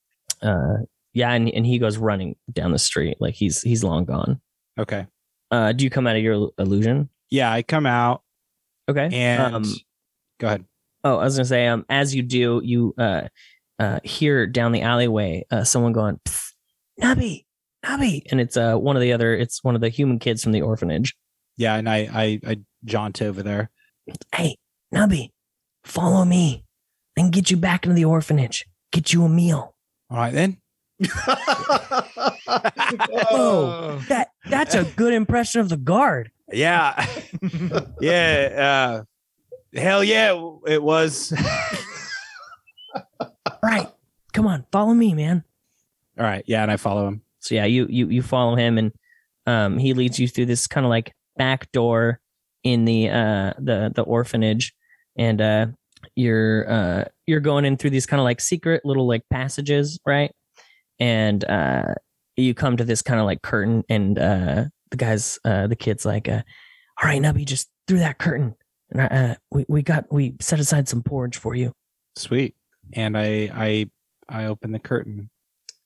[0.41, 0.79] Uh,
[1.15, 4.41] yeah, and, and he goes running down the street like he's he's long gone.
[4.79, 5.07] Okay.
[5.51, 7.09] Uh, do you come out of your illusion?
[7.31, 8.23] Yeah, I come out
[8.89, 9.09] Okay.
[9.13, 9.65] and Um,
[10.41, 10.65] go ahead.
[11.05, 13.23] Oh, I was gonna say, um, as you do, you uh,
[13.79, 16.53] uh, hear down the alleyway uh, someone going, "Psst,
[17.01, 17.45] "Nubby,
[17.85, 20.53] Nubby," and it's uh one of the other, it's one of the human kids from
[20.53, 21.15] the orphanage.
[21.57, 23.71] Yeah, and I I I jaunt over there.
[24.35, 24.57] Hey,
[24.95, 25.31] Nubby,
[25.85, 26.65] follow me,
[27.17, 28.65] and get you back into the orphanage.
[28.93, 29.75] Get you a meal.
[30.11, 30.59] All right then.
[33.11, 36.31] Whoa, that that's a good impression of the guard.
[36.53, 37.07] Yeah.
[38.01, 38.49] yeah.
[38.57, 39.03] Uh
[39.75, 40.33] hell yeah,
[40.67, 41.33] it was.
[43.63, 43.87] Right,
[44.33, 45.45] come on, follow me, man.
[46.19, 46.45] All right.
[46.47, 47.23] Yeah, and I follow him.
[47.39, 48.93] So yeah, you you you follow him, and
[49.47, 52.21] um, he leads you through this kind of like back door
[52.65, 54.75] in the uh the the orphanage,
[55.17, 55.67] and uh
[56.17, 60.33] you're uh you're going in through these kind of like secret little like passages, right?
[60.99, 61.95] And uh
[62.37, 66.05] you come to this kind of like curtain, and uh the guys uh the kids
[66.05, 66.43] like uh
[67.03, 68.55] all right, Nubby, just through that curtain,
[68.93, 71.73] and uh we we got we set aside some porridge for you.
[72.17, 72.55] Sweet.
[72.93, 73.91] And I I
[74.29, 75.31] I open the curtain.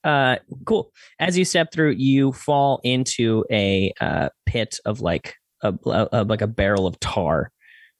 [0.05, 0.37] Uh,
[0.67, 0.93] cool.
[1.19, 6.25] As you step through, you fall into a uh, pit of like a, a, a-
[6.25, 7.51] like a barrel of tar,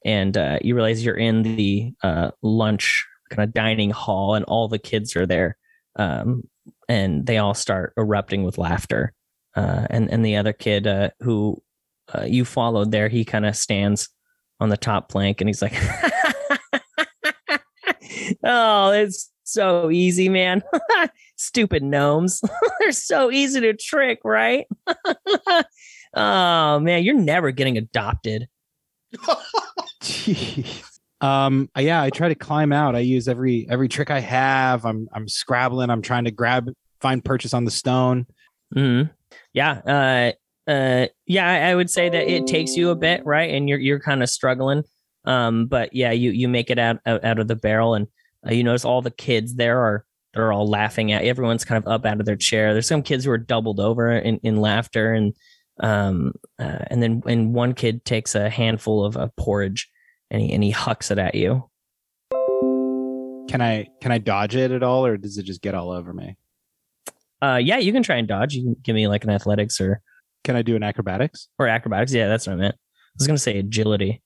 [0.05, 4.69] and uh, you realize you're in the uh, lunch kind of dining hall, and all
[4.69, 5.57] the kids are there,
[5.97, 6.45] um,
[6.89, 9.13] and they all start erupting with laughter.
[9.57, 11.61] Uh, and and the other kid uh, who
[12.15, 14.09] uh, you followed there, he kind of stands
[14.61, 15.75] on the top plank, and he's like,
[18.45, 20.63] "Oh, it's so easy, man."
[21.37, 22.41] stupid gnomes.
[22.81, 24.67] They're so easy to trick, right?
[26.15, 28.49] oh man, you're never getting adopted.
[31.21, 32.97] Um yeah, I try to climb out.
[32.97, 34.85] I use every every trick I have.
[34.85, 35.91] I'm I'm scrabbling.
[35.91, 38.27] I'm trying to grab find purchase on the stone.
[38.75, 39.03] hmm
[39.53, 39.81] Yeah.
[39.87, 40.33] Uh,
[40.67, 41.49] uh, yeah.
[41.49, 43.53] I, I would say that it takes you a bit, right?
[43.55, 44.85] And you're you're kind of struggling.
[45.25, 48.07] Um, but yeah, you you make it out out, out of the barrel, and
[48.47, 50.05] uh, you notice all the kids there are
[50.35, 51.25] they're all laughing at.
[51.25, 51.31] you.
[51.31, 52.73] Everyone's kind of up out of their chair.
[52.73, 55.35] There's some kids who are doubled over in in laughter, and
[55.79, 59.91] Um, uh, and then and one kid takes a handful of uh, porridge
[60.31, 61.69] and he and he hucks it at you.
[63.49, 66.13] Can I can I dodge it at all, or does it just get all over
[66.13, 66.37] me?
[67.43, 68.55] Uh, yeah, you can try and dodge.
[68.55, 70.01] You can give me like an athletics or
[70.47, 71.49] Can I do an acrobatics?
[71.59, 72.15] or acrobatics.
[72.15, 72.77] Yeah, that's what I meant.
[72.77, 74.23] I was gonna say agility.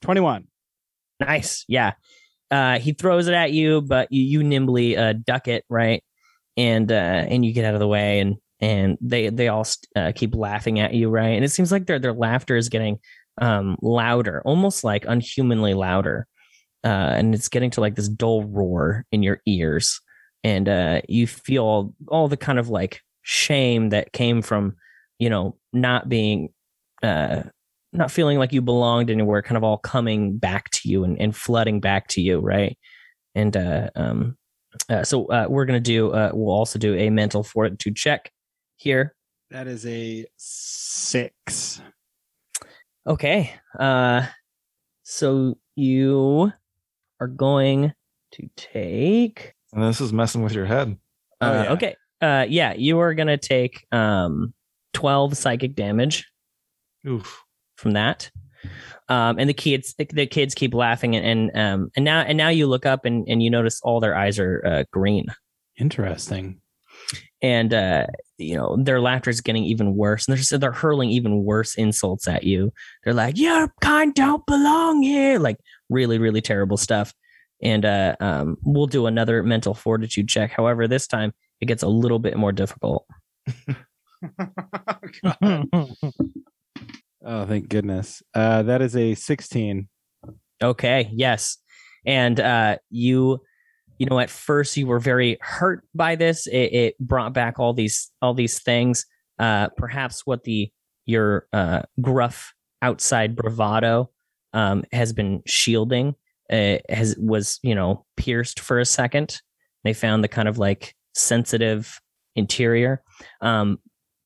[0.00, 0.46] Twenty one.
[1.18, 1.64] Nice.
[1.66, 1.94] Yeah.
[2.52, 6.04] Uh, he throws it at you, but you, you nimbly uh, duck it, right?
[6.56, 10.12] And uh, and you get out of the way, and and they they all uh,
[10.14, 11.30] keep laughing at you, right?
[11.30, 13.00] And it seems like their their laughter is getting
[13.42, 16.28] um, louder, almost like unhumanly louder,
[16.84, 20.00] uh, and it's getting to like this dull roar in your ears,
[20.44, 24.76] and uh, you feel all, all the kind of like shame that came from,
[25.18, 26.50] you know, not being
[27.02, 27.42] uh
[27.92, 31.34] not feeling like you belonged anywhere kind of all coming back to you and, and
[31.36, 32.78] flooding back to you right
[33.34, 34.36] and uh um
[34.88, 38.32] uh, so uh, we're gonna do uh we'll also do a mental fortitude check
[38.76, 39.14] here
[39.50, 41.80] That is a six.
[43.06, 44.26] okay uh
[45.02, 46.52] so you
[47.20, 47.92] are going
[48.32, 50.96] to take And this is messing with your head.
[51.40, 51.72] Oh, uh, yeah.
[51.72, 54.54] okay uh yeah you are gonna take um
[54.94, 56.24] 12 psychic damage
[57.06, 57.44] Oof.
[57.76, 58.30] from that.
[59.10, 62.48] Um, and the kids, the, kids keep laughing, and, and um, and now and now
[62.48, 65.26] you look up and, and you notice all their eyes are uh, green,
[65.78, 66.62] Interesting.
[67.42, 68.06] and uh,
[68.38, 72.26] you know their laughter is getting even worse, and they're they're hurling even worse insults
[72.26, 72.72] at you.
[73.04, 75.58] They're like, "Your kind don't belong here," like
[75.90, 77.12] really really terrible stuff.
[77.60, 80.50] And uh, um, we'll do another mental fortitude check.
[80.50, 83.06] However, this time it gets a little bit more difficult.
[87.24, 88.22] Oh, thank goodness.
[88.34, 89.88] Uh, that is a sixteen.
[90.62, 91.56] Okay, yes.
[92.04, 93.40] And uh you
[93.96, 96.46] you know at first you were very hurt by this.
[96.46, 99.06] It, it brought back all these all these things.
[99.38, 100.70] Uh perhaps what the
[101.06, 102.52] your uh gruff
[102.82, 104.10] outside bravado
[104.52, 106.14] um has been shielding
[106.52, 109.40] uh, has was, you know, pierced for a second.
[109.82, 112.00] They found the kind of like sensitive
[112.36, 113.02] interior.
[113.40, 113.78] Um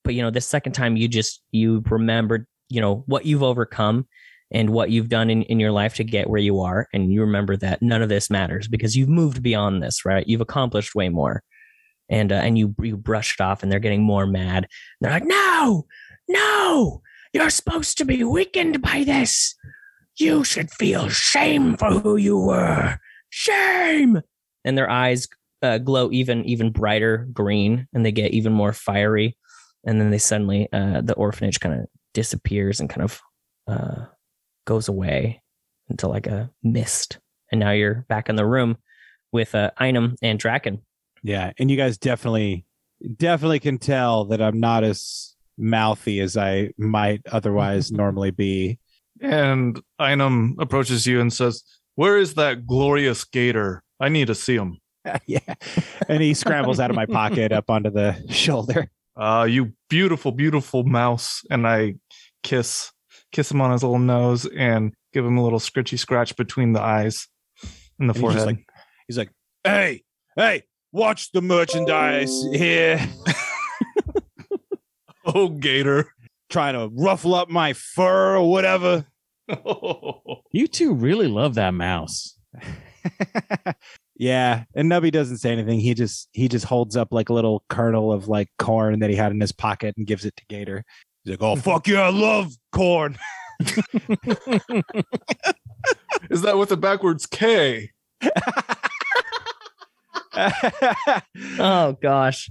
[0.05, 4.07] but you know, the second time you just you remembered, you know, what you've overcome
[4.51, 6.89] and what you've done in, in your life to get where you are.
[6.95, 10.27] And you remember that none of this matters because you've moved beyond this right?
[10.27, 11.43] You've accomplished way more.
[12.09, 14.67] And uh, and you you brush it off and they're getting more mad.
[15.01, 15.87] They're like no
[16.27, 19.55] no you're supposed to be weakened by this.
[20.17, 22.99] You should feel shame for who you were.
[23.31, 24.23] Shame.
[24.65, 25.29] And their eyes
[25.63, 29.37] uh, glow even even brighter green and they get even more fiery
[29.85, 33.21] and then they suddenly uh, the orphanage kind of disappears and kind of
[33.67, 34.05] uh,
[34.65, 35.43] goes away
[35.89, 37.19] into like a mist.
[37.51, 38.77] And now you're back in the room
[39.33, 40.83] with uh, Einam and Draken.
[41.23, 42.67] Yeah, and you guys definitely,
[43.17, 48.79] definitely can tell that I'm not as mouthy as I might otherwise normally be.
[49.21, 51.63] And Einam approaches you and says,
[51.95, 53.83] Where is that glorious gator?
[53.99, 54.79] I need to see him.
[55.27, 55.55] yeah,
[56.09, 58.91] and he scrambles out of my pocket up onto the shoulder.
[59.19, 61.43] Uh, you beautiful, beautiful mouse.
[61.51, 61.95] And I
[62.43, 62.93] kiss
[63.33, 66.81] kiss him on his little nose and give him a little scritchy scratch between the
[66.81, 67.27] eyes
[67.99, 68.47] and the And he's forehead.
[68.47, 68.67] like,
[69.07, 69.31] he's like,
[69.65, 70.03] hey,
[70.37, 73.07] hey, watch the merchandise here.
[75.27, 76.13] oh, gator.
[76.49, 79.07] Trying to ruffle up my fur or whatever.
[80.51, 82.39] You two really love that mouse.
[84.19, 85.81] Yeah, and Nubby doesn't say anything.
[85.81, 89.17] He just he just holds up like a little kernel of like corn that he
[89.17, 90.85] had in his pocket and gives it to Gator.
[91.25, 93.17] He's like, "Oh fuck yeah, I love corn."
[96.31, 97.91] Is that with a backwards K?
[101.59, 102.51] Oh gosh.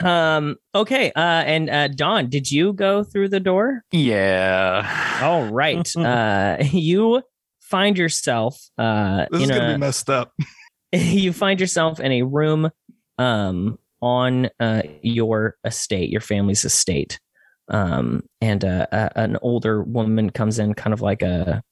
[0.00, 0.56] Um.
[0.74, 1.12] Okay.
[1.14, 1.20] Uh.
[1.20, 3.82] And uh, Don, did you go through the door?
[3.90, 5.18] Yeah.
[5.22, 5.94] All right.
[5.96, 6.56] uh.
[6.70, 7.22] You
[7.70, 10.32] find yourself uh This is gonna a be messed up.
[10.92, 12.70] you find yourself in a room
[13.18, 17.20] um on uh your estate, your family's estate.
[17.68, 18.24] Um.
[18.40, 21.62] And uh, uh an older woman comes in, kind of like a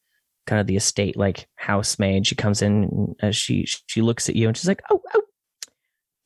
[0.46, 2.26] kind of the estate like housemaid.
[2.26, 5.22] She comes in and uh, she she looks at you and she's like, "Oh, oh,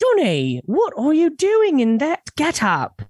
[0.02, 3.02] Donny, what are you doing in that get up?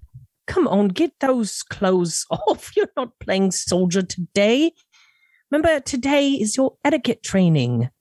[0.47, 2.75] Come on, get those clothes off.
[2.75, 4.73] You're not playing soldier today.
[5.53, 7.91] Remember, today is your etiquette training.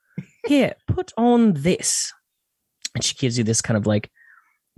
[0.46, 2.10] Here, put on this."
[2.94, 4.10] And she gives you this kind of like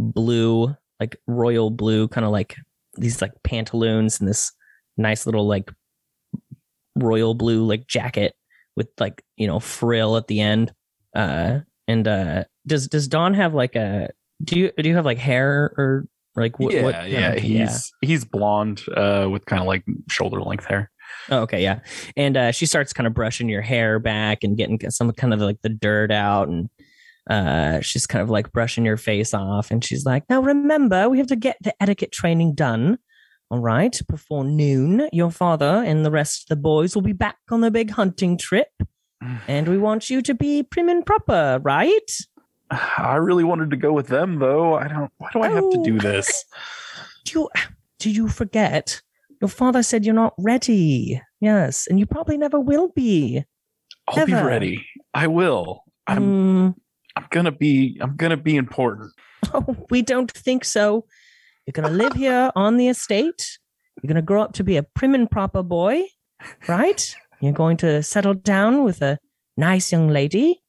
[0.00, 2.56] blue, like royal blue, kind of like
[2.96, 4.50] these like pantaloons and this
[4.96, 5.70] nice little like
[6.96, 8.34] royal blue like jacket
[8.76, 10.72] with like you know frill at the end
[11.16, 11.58] uh
[11.88, 14.10] and uh does does Don have like a
[14.42, 16.06] do you do you have like hair or
[16.36, 16.72] Like what?
[16.72, 20.90] yeah, what yeah, okay, he's he's blonde, uh, with kind of like shoulder length hair.
[21.30, 21.80] Oh, okay, yeah.
[22.16, 25.40] And uh, she starts kind of brushing your hair back and getting some kind of
[25.40, 26.68] like the dirt out, and
[27.30, 29.70] uh, she's kind of like brushing your face off.
[29.70, 32.98] And she's like, "Now remember, we have to get the etiquette training done.
[33.50, 35.08] All right, before noon.
[35.12, 38.36] Your father and the rest of the boys will be back on the big hunting
[38.38, 38.68] trip,
[39.48, 42.10] and we want you to be prim and proper, right?"
[42.70, 44.74] I really wanted to go with them though.
[44.74, 45.10] I don't.
[45.18, 46.00] Why do I have to do Oh.
[46.00, 46.44] this?
[47.24, 47.48] Do you
[47.98, 49.00] do you forget?
[49.44, 51.20] Your father said you're not ready.
[51.38, 53.44] Yes, and you probably never will be.
[54.08, 54.86] I'll be ready.
[55.12, 55.84] I will.
[56.06, 56.72] I'm.
[56.72, 56.74] Mm.
[57.14, 57.98] I'm gonna be.
[58.00, 59.12] I'm gonna be important.
[59.52, 61.04] Oh, we don't think so.
[61.66, 63.58] You're going to live here on the estate.
[64.02, 66.04] You're going to grow up to be a prim and proper boy,
[66.66, 67.14] right?
[67.42, 69.18] You're going to settle down with a
[69.58, 70.62] nice young lady,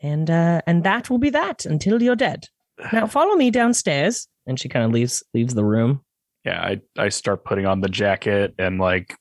[0.00, 2.46] and uh, and that will be that until you're dead.
[2.92, 4.28] Now follow me downstairs.
[4.46, 6.04] And she kind of leaves leaves the room.
[6.44, 9.16] Yeah, I I start putting on the jacket and like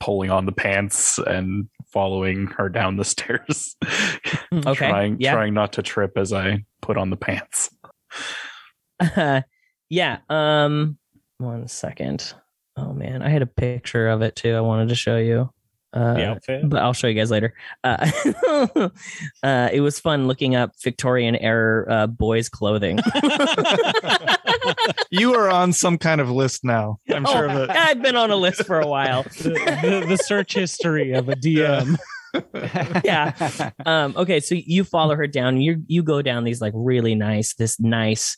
[0.00, 3.76] pulling on the pants and following her down the stairs.
[4.52, 5.32] Okay, trying yeah.
[5.32, 7.70] trying not to trip as I put on the pants.
[9.88, 10.18] yeah.
[10.28, 10.98] Um.
[11.38, 12.34] One second.
[12.76, 14.54] Oh man, I had a picture of it too.
[14.54, 15.50] I wanted to show you.
[15.94, 16.68] Uh, the outfit.
[16.68, 17.54] but I'll show you guys later.
[17.82, 18.10] Uh,
[19.42, 22.98] uh, it was fun looking up Victorian era uh, boys' clothing.
[25.10, 26.98] You are on some kind of list now.
[27.10, 27.70] I'm sure of Oh, it.
[27.70, 29.22] I'd been on a list for a while.
[29.38, 29.50] the,
[29.82, 31.96] the, the search history of a DM.
[33.04, 33.70] Yeah.
[33.86, 35.60] Um, okay, so you follow her down.
[35.60, 38.36] You you go down these like really nice, this nice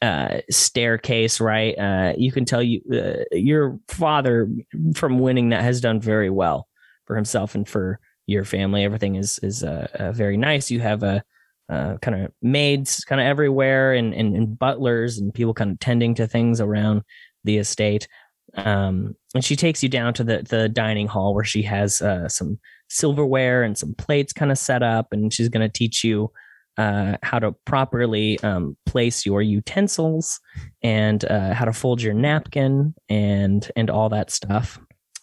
[0.00, 4.48] uh staircase right uh you can tell you uh, your father
[4.94, 6.66] from winning that has done very well
[7.12, 8.84] for himself and for your family.
[8.84, 10.70] Everything is is uh, uh very nice.
[10.70, 11.22] You have a
[11.68, 15.78] uh, kind of maids kind of everywhere and, and and butlers and people kind of
[15.78, 17.02] tending to things around
[17.44, 18.08] the estate.
[18.56, 22.28] Um and she takes you down to the the dining hall where she has uh
[22.28, 22.58] some
[22.88, 26.30] silverware and some plates kind of set up and she's going to teach you
[26.78, 30.40] uh, how to properly um, place your utensils
[30.82, 34.78] and uh, how to fold your napkin and and all that stuff.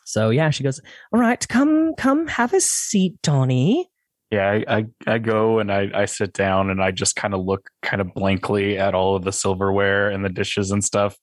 [0.10, 0.82] So yeah, she goes,
[1.14, 3.88] "All right, come come have a seat, Donnie."
[4.32, 7.42] Yeah, I, I, I go and I, I sit down and I just kind of
[7.42, 11.18] look kind of blankly at all of the silverware and the dishes and stuff.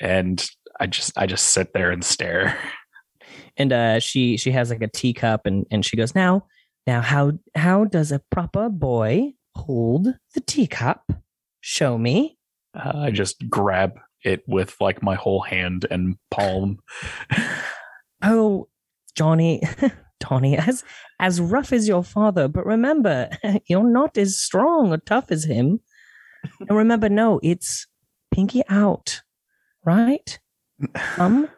[0.00, 0.44] And
[0.80, 2.58] I just I just sit there and stare.
[3.56, 6.46] And uh, she she has like a teacup and and she goes, "Now
[6.88, 11.02] now how how does a proper boy hold the teacup?
[11.60, 12.36] Show me."
[12.74, 16.78] Uh, I just grab it with like my whole hand and palm.
[18.22, 18.68] Oh,
[19.14, 19.62] Johnny,
[20.20, 20.84] Donnie, as
[21.20, 23.28] as rough as your father, but remember,
[23.66, 25.80] you're not as strong or tough as him.
[26.60, 27.86] And remember, no, it's
[28.32, 29.22] pinky out,
[29.84, 30.38] right?
[31.16, 31.48] Thumb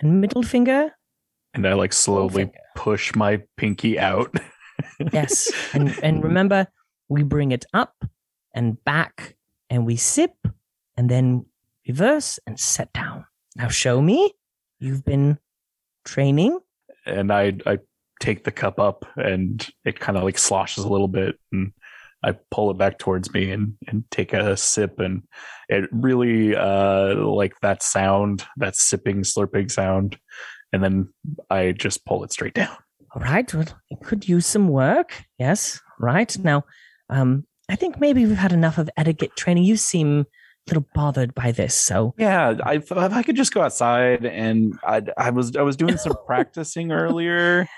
[0.00, 0.90] and middle finger.
[1.54, 4.34] And I like slowly push my pinky out.
[5.12, 6.66] Yes, and and remember,
[7.08, 8.04] we bring it up
[8.54, 9.36] and back,
[9.70, 10.32] and we sip,
[10.96, 11.46] and then
[11.86, 13.24] reverse and set down.
[13.54, 14.32] Now, show me.
[14.80, 15.38] You've been
[16.04, 16.58] training.
[17.06, 17.78] and I I
[18.20, 21.72] take the cup up and it kind of like sloshes a little bit and
[22.24, 25.22] I pull it back towards me and and take a sip and
[25.68, 30.18] it really uh like that sound that sipping slurping sound
[30.72, 31.12] and then
[31.50, 32.76] I just pull it straight down.
[33.14, 33.52] All right.
[33.52, 35.24] Well, it could use some work.
[35.38, 35.80] Yes.
[36.00, 36.36] Right.
[36.38, 36.64] Now,
[37.10, 39.64] um, I think maybe we've had enough of etiquette training.
[39.64, 40.24] You seem
[40.68, 41.74] little bothered by this.
[41.74, 45.76] So, Yeah, I if I could just go outside and I I was I was
[45.76, 47.68] doing some practicing earlier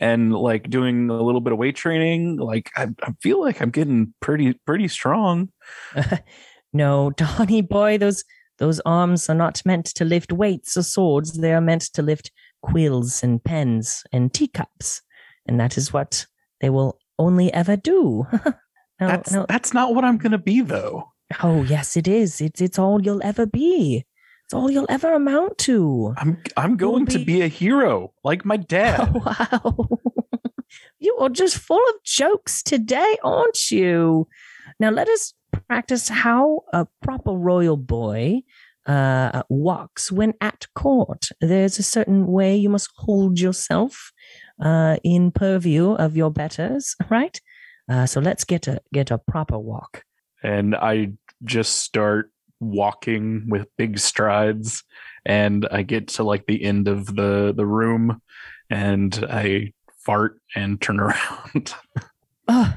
[0.00, 3.70] and like doing a little bit of weight training like I, I feel like I'm
[3.70, 5.50] getting pretty pretty strong.
[6.72, 8.24] no, Donny boy, those
[8.58, 11.38] those arms are not meant to lift weights or swords.
[11.38, 12.30] They are meant to lift
[12.62, 15.02] quills and pens and teacups,
[15.46, 16.26] and that is what
[16.60, 18.26] they will only ever do.
[18.44, 18.52] now,
[19.00, 21.12] That's now, that's not what I'm gonna be though.
[21.42, 22.40] Oh yes, it is.
[22.40, 24.04] It's it's all you'll ever be.
[24.44, 26.14] It's all you'll ever amount to.
[26.16, 29.10] I'm I'm going to be- be a hero like my dad.
[29.14, 29.88] Oh, wow.
[30.98, 34.26] you are just full of jokes today, aren't you?
[34.80, 35.34] Now, let us
[35.66, 38.42] practice how a proper royal boy
[38.86, 41.28] uh, walks when at court.
[41.40, 44.12] There's a certain way you must hold yourself
[44.60, 47.38] uh, in purview of your betters, right?
[47.88, 50.04] Uh, so let's get a get a proper walk.
[50.42, 51.12] And I
[51.44, 52.30] just start
[52.60, 54.82] walking with big strides
[55.24, 58.20] and I get to like the end of the the room
[58.70, 59.72] and I
[60.04, 61.74] fart and turn around.
[62.48, 62.74] Oh,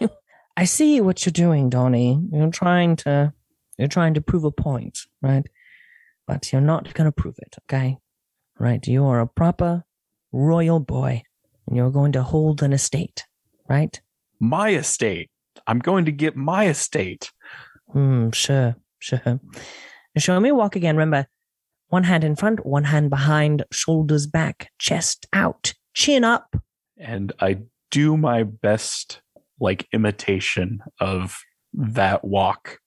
[0.00, 0.08] you,
[0.56, 2.20] I see what you're doing, Donnie.
[2.32, 3.32] You're trying to
[3.78, 5.46] You're trying to prove a point, right?
[6.26, 7.98] But you're not going to prove it, okay?
[8.58, 8.86] Right?
[8.86, 9.84] You are a proper
[10.30, 11.22] royal boy,
[11.66, 13.26] and you're going to hold an estate,
[13.68, 14.00] right?
[14.40, 15.30] My estate.
[15.66, 17.30] I'm going to get my estate.
[17.92, 19.40] Hmm, sure, sure.
[20.18, 20.96] Show me walk again.
[20.96, 21.26] Remember,
[21.88, 26.54] one hand in front, one hand behind, shoulders back, chest out, chin up.
[26.98, 27.58] And I
[27.90, 29.20] do my best
[29.60, 31.38] like imitation of
[31.74, 32.78] that walk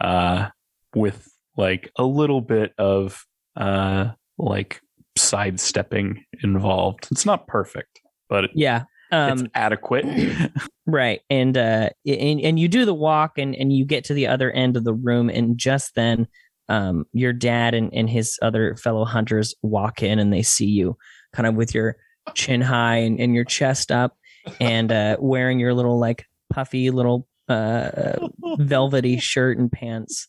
[0.00, 0.48] uh
[0.94, 3.24] with like a little bit of
[3.56, 4.80] uh like
[5.16, 7.08] sidestepping involved.
[7.10, 8.50] It's not perfect, but it-
[9.16, 9.32] Yeah.
[9.32, 10.04] it's Um, adequate.
[10.86, 11.20] right.
[11.30, 14.50] And uh and, and you do the walk and, and you get to the other
[14.50, 16.26] end of the room, and just then
[16.68, 20.96] um your dad and, and his other fellow hunters walk in and they see you
[21.32, 21.96] kind of with your
[22.34, 24.16] chin high and, and your chest up
[24.60, 28.16] and uh wearing your little like puffy little uh
[28.58, 30.26] velvety shirt and pants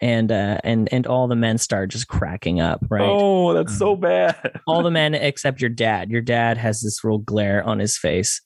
[0.00, 3.96] and uh and and all the men start just cracking up right Oh, that's so
[3.96, 4.60] bad.
[4.66, 6.10] all the men except your dad.
[6.10, 8.42] Your dad has this real glare on his face,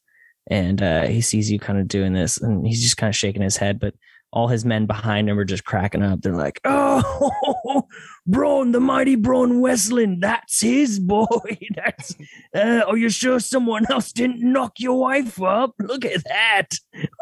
[0.48, 3.42] and uh, he sees you kind of doing this, and he's just kind of shaking
[3.42, 3.80] his head.
[3.80, 3.94] But
[4.32, 6.20] all his men behind him are just cracking up.
[6.20, 7.82] They're like, "Oh,
[8.26, 11.26] Braun, the mighty Braun Westland, that's his boy.
[11.74, 12.14] That's.
[12.54, 15.74] Uh, are you sure someone else didn't knock your wife up?
[15.80, 16.68] Look at that.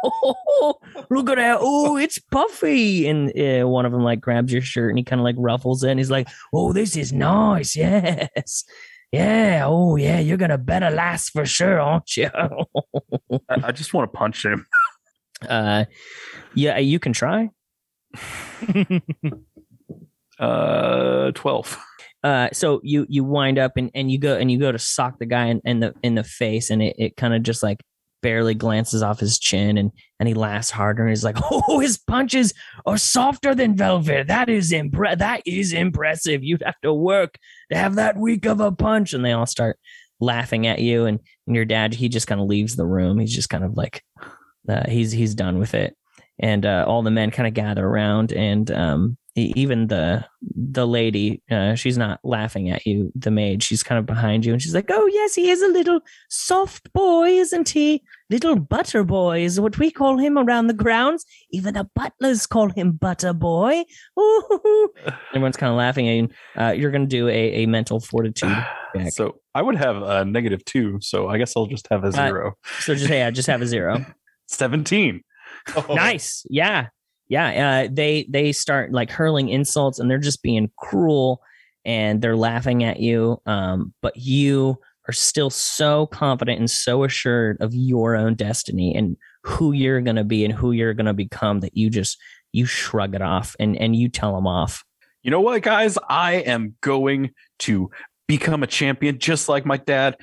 [0.04, 0.74] Oh,
[1.10, 1.58] look at that.
[1.60, 5.20] Oh, it's Puffy." And uh, one of them like grabs your shirt and he kind
[5.20, 5.90] of like ruffles it.
[5.90, 7.74] And he's like, "Oh, this is nice.
[7.74, 8.64] Yes."
[9.10, 12.28] Yeah, oh yeah, you're gonna better last for sure, aren't you?
[12.34, 14.66] I, I just want to punch him.
[15.48, 15.84] uh
[16.58, 17.50] yeah, you can try.
[20.40, 21.78] Uh 12.
[22.22, 25.18] Uh so you you wind up and, and you go and you go to sock
[25.18, 27.80] the guy in, in the in the face and it, it kind of just like
[28.22, 29.90] barely glances off his chin and
[30.20, 32.54] and he laughs harder and he's like, Oh, his punches
[32.86, 34.28] are softer than velvet.
[34.28, 36.44] That is impre- that is impressive.
[36.44, 37.36] You'd have to work
[37.72, 39.14] to have that weak of a punch.
[39.14, 39.78] And they all start
[40.20, 43.18] laughing at you and, and your dad, he just kind of leaves the room.
[43.18, 44.02] He's just kind of like
[44.68, 45.96] uh, he's he's done with it.
[46.40, 51.42] And uh, all the men kind of gather around and um even the the lady
[51.50, 54.74] uh, she's not laughing at you the maid she's kind of behind you and she's
[54.74, 59.60] like oh yes he is a little soft boy isn't he little butter boy is
[59.60, 63.84] what we call him around the grounds even the butlers call him butter boy
[64.18, 64.88] Ooh.
[65.30, 68.56] everyone's kind of laughing you uh, you're gonna do a, a mental fortitude
[68.96, 69.12] check.
[69.12, 70.98] So I would have a negative two.
[71.00, 72.54] So I guess I'll just have a zero.
[72.80, 74.04] so just yeah just have a zero
[74.48, 75.22] 17.
[75.90, 76.44] nice.
[76.48, 76.88] Yeah.
[77.28, 77.84] Yeah.
[77.84, 81.40] Uh, they they start like hurling insults and they're just being cruel
[81.84, 83.40] and they're laughing at you.
[83.46, 89.16] Um but you are still so confident and so assured of your own destiny and
[89.42, 92.18] who you're going to be and who you're going to become that you just
[92.52, 94.84] you shrug it off and and you tell them off.
[95.22, 95.98] You know what, guys?
[96.08, 97.90] I am going to
[98.26, 100.16] become a champion just like my dad.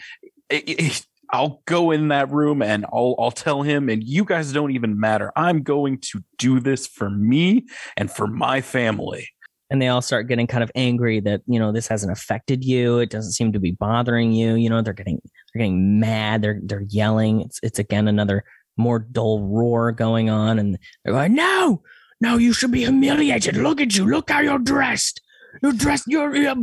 [0.52, 1.02] I- I-
[1.32, 5.00] I'll go in that room and I'll I'll tell him and you guys don't even
[5.00, 5.32] matter.
[5.36, 7.66] I'm going to do this for me
[7.98, 9.28] and for my family.
[9.70, 13.00] and they all start getting kind of angry that you know this hasn't affected you.
[13.00, 14.56] It doesn't seem to be bothering you.
[14.56, 15.22] You know they're getting
[15.54, 16.42] they're getting mad.
[16.42, 17.42] They're they're yelling.
[17.42, 18.44] It's it's again another
[18.78, 21.82] more dull roar going on and they're going no
[22.22, 23.58] no you should be humiliated.
[23.58, 24.06] Look at you.
[24.06, 25.22] Look how you're dressed.
[25.64, 26.56] You're dressed you're, you're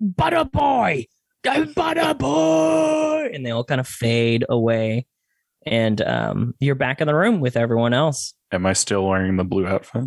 [0.00, 1.06] butter boy
[3.32, 5.06] and they all kind of fade away
[5.66, 9.44] and um you're back in the room with everyone else Am I still wearing the
[9.44, 10.04] blue outfit?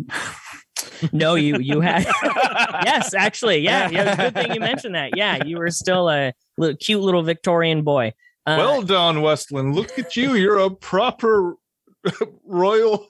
[1.12, 2.06] no you you had
[2.84, 4.10] yes, actually, yeah, yeah.
[4.10, 5.16] It's a good thing you mentioned that.
[5.16, 8.12] Yeah, you were still a little, cute little Victorian boy.
[8.46, 9.74] Uh, well done, Westland.
[9.74, 10.34] Look at you.
[10.34, 11.56] You're a proper
[12.44, 13.08] royal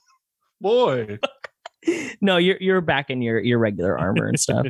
[0.60, 1.18] boy.
[2.20, 4.66] no, you're you're back in your your regular armor and stuff.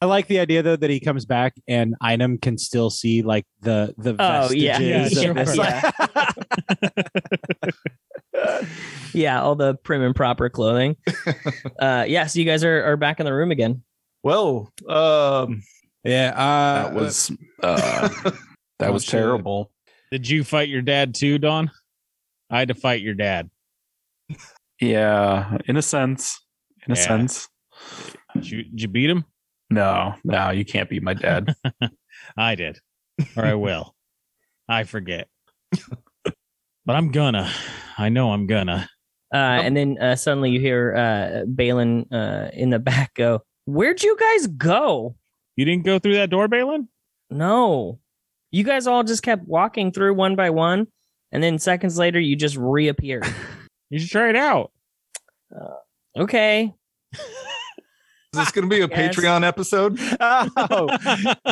[0.00, 3.44] I like the idea though that he comes back and Einam can still see like
[3.62, 4.78] the the Oh, yeah.
[4.78, 5.56] vestiges Yeah, of this.
[5.56, 5.90] yeah.
[9.12, 10.96] yeah, all the prim and proper clothing.
[11.80, 13.82] Uh, yeah, so you guys are are back in the room again.
[14.24, 15.62] Well, um,
[16.02, 16.32] yeah.
[16.36, 17.30] Uh, That was
[17.62, 18.08] uh,
[18.80, 19.70] that was terrible.
[20.10, 21.70] Did you fight your dad too, Don?
[22.50, 23.48] I had to fight your dad.
[24.80, 26.40] Yeah, in a sense.
[26.86, 27.02] In a Yeah.
[27.06, 27.48] sense.
[28.34, 29.24] Did you, did you beat him?
[29.70, 31.54] No, no, you can't beat my dad.
[32.36, 32.78] I did,
[33.36, 33.94] or I will.
[34.68, 35.28] I forget,
[36.24, 37.50] but I'm gonna.
[37.96, 38.88] I know I'm gonna.
[39.32, 44.02] Uh, and then uh, suddenly you hear uh, Balin uh, in the back go, "Where'd
[44.02, 45.16] you guys go?"
[45.56, 46.88] You didn't go through that door, Balin?
[47.30, 47.98] No,
[48.50, 50.86] you guys all just kept walking through one by one,
[51.32, 53.26] and then seconds later you just reappeared.
[53.90, 54.70] You should try it out.
[56.14, 56.74] okay.
[58.34, 59.16] Is this going to be a Yes.
[59.16, 59.98] Patreon episode?
[60.20, 60.88] oh,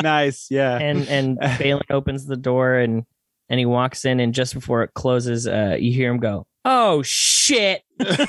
[0.01, 0.47] nice.
[0.51, 0.77] Yeah.
[0.77, 3.03] and and Balin opens the door and
[3.49, 7.01] and he walks in and just before it closes, uh, you hear him go, "Oh
[7.01, 8.27] shit!" when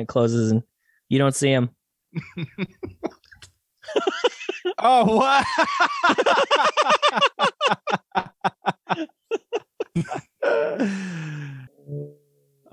[0.00, 0.62] it closes and
[1.08, 1.70] you don't see him.
[4.78, 5.44] oh, what?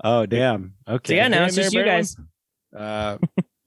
[0.02, 0.74] oh, damn.
[0.88, 1.12] Okay.
[1.12, 2.16] So yeah, now it's just you guys.
[2.74, 3.18] Uh,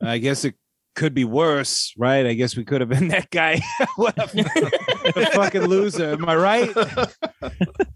[0.03, 0.55] I guess it
[0.95, 2.25] could be worse, right?
[2.25, 3.61] I guess we could have been that guy.
[3.95, 4.23] what a,
[5.15, 6.11] a fucking loser.
[6.13, 6.69] Am I right?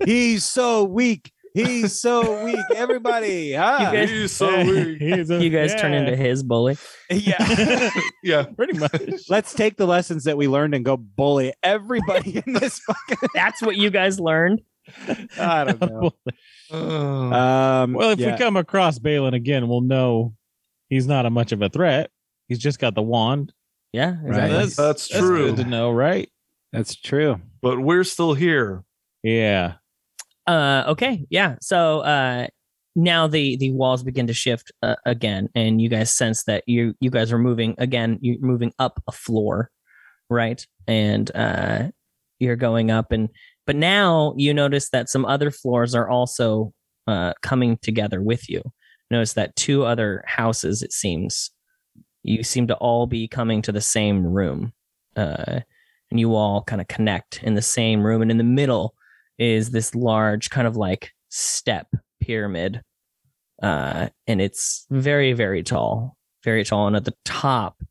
[0.05, 1.31] He's so weak.
[1.53, 2.59] He's so weak.
[2.75, 3.77] Everybody, huh?
[3.79, 4.97] You guys- He's so weak.
[4.99, 6.77] He's a- You guys turn into his bully.
[7.09, 7.89] yeah.
[8.23, 8.43] Yeah.
[8.43, 9.29] pretty much.
[9.29, 13.29] Let's take the lessons that we learned and go bully everybody in this fucking.
[13.33, 14.61] That's what you guys learned.
[15.39, 16.11] I don't know.
[16.71, 17.31] Oh.
[17.31, 18.33] Um, well, if yeah.
[18.33, 20.33] we come across Balin again, we'll know
[20.89, 22.09] he's not a much of a threat.
[22.47, 23.53] He's just got the wand.
[23.93, 24.49] Yeah, Right.
[24.49, 25.47] That's, That's true.
[25.55, 26.29] good to know, right?
[26.73, 27.39] that's true.
[27.61, 28.83] but we're still here.
[29.23, 29.75] Yeah.
[30.45, 31.55] Uh, okay, yeah.
[31.61, 32.47] So uh,
[32.95, 36.93] now the the walls begin to shift uh, again, and you guys sense that you
[36.99, 38.19] you guys are moving again.
[38.21, 39.71] You're moving up a floor,
[40.29, 40.65] right?
[40.87, 41.89] And uh,
[42.39, 43.29] you're going up, and
[43.65, 46.73] but now you notice that some other floors are also
[47.07, 48.61] uh, coming together with you.
[49.15, 51.51] Notice that two other houses, it seems,
[52.23, 54.73] you seem to all be coming to the same room,
[55.15, 55.61] uh,
[56.11, 58.93] and you all kind of connect in the same room, and in the middle
[59.37, 61.87] is this large kind of like step
[62.21, 62.81] pyramid
[63.61, 67.81] uh and it's very very tall very tall and at the top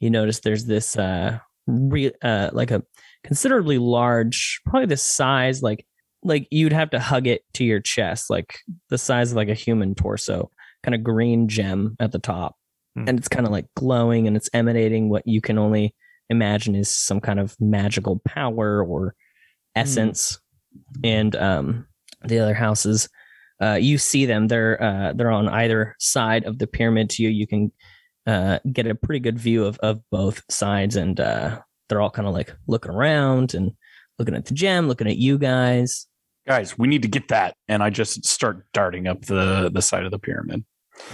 [0.00, 2.82] you notice there's this uh re- uh like a
[3.24, 5.86] considerably large probably the size like
[6.22, 8.58] like you'd have to hug it to your chest like
[8.88, 10.50] the size of like a human torso
[10.86, 12.54] kind of green gem at the top
[12.96, 13.08] Hmm.
[13.08, 15.94] and it's kind of like glowing and it's emanating what you can only
[16.30, 19.14] imagine is some kind of magical power or
[19.74, 20.40] essence
[21.04, 21.86] and um
[22.24, 23.08] the other houses
[23.62, 27.28] uh you see them they're uh they're on either side of the pyramid to you
[27.28, 27.70] you can
[28.26, 32.26] uh get a pretty good view of of both sides and uh they're all kind
[32.26, 33.72] of like looking around and
[34.18, 36.06] looking at the gem looking at you guys
[36.48, 37.56] Guys, we need to get that.
[37.66, 40.64] And I just start darting up the the side of the pyramid.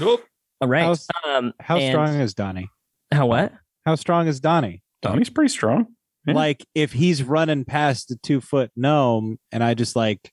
[0.01, 0.24] Nope.
[0.61, 2.68] all right How's- um How and- strong is Donnie?
[3.12, 3.53] how what
[3.85, 4.83] How strong is Donnie?
[5.03, 5.87] Donnie's pretty strong.
[6.26, 6.35] Yeah.
[6.35, 10.30] Like if he's running past the two foot gnome and I just like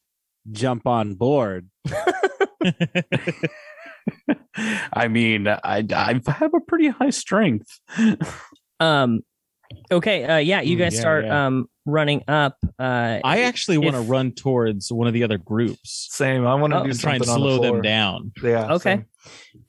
[0.51, 1.69] jump on board.
[4.93, 7.79] I mean, I I have a pretty high strength.
[8.79, 9.21] um
[9.91, 11.45] okay uh yeah you Mm, guys yeah, start yeah.
[11.47, 16.07] um running up uh I actually want to run towards one of the other groups
[16.11, 16.45] Same.
[16.45, 18.31] I want to Oh, do try and on the slow them down.
[18.43, 18.73] Yeah.
[18.75, 19.05] okay same.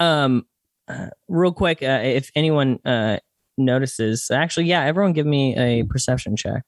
[0.00, 0.46] um
[0.88, 3.18] uh, real quick uh, if anyone uh
[3.58, 6.62] notices actually yeah everyone give me a perception check.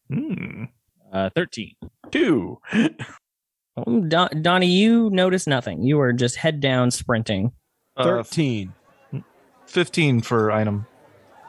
[1.13, 1.75] Uh, 13.
[2.11, 2.59] Two.
[3.75, 7.53] Um, Don- donnie you notice nothing you were just head down sprinting
[7.97, 8.75] Uh, Thirteen.
[9.67, 10.87] 15 for item.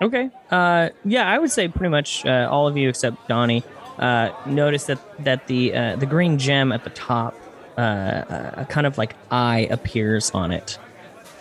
[0.04, 0.30] Okay.
[0.52, 3.64] Uh yeah i would say pretty much uh, all of you except donnie
[4.00, 7.36] uh notice that that the uh the green gem at the top
[7.78, 8.24] uh
[8.58, 10.78] a kind of like eye appears on it.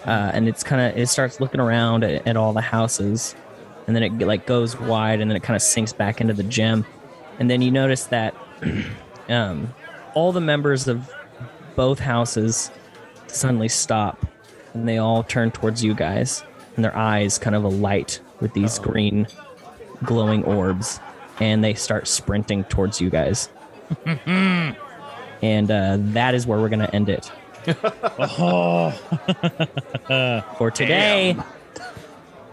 [0.04, 3.34] Uh and it's kind of it starts looking around at, at all the houses.
[3.86, 6.42] And then it like goes wide and then it kind of sinks back into the
[6.44, 6.84] gem.
[7.38, 8.34] And then you notice that
[9.28, 9.74] um
[10.14, 11.10] all the members of
[11.74, 12.70] both houses
[13.28, 14.26] suddenly stop
[14.74, 16.44] and they all turn towards you guys.
[16.76, 19.26] And their eyes kind of alight with these green
[20.04, 21.00] glowing orbs
[21.40, 23.48] and they start sprinting towards you guys
[24.06, 27.30] and uh, that is where we're going to end it
[28.18, 28.90] Oh.
[30.58, 31.36] for today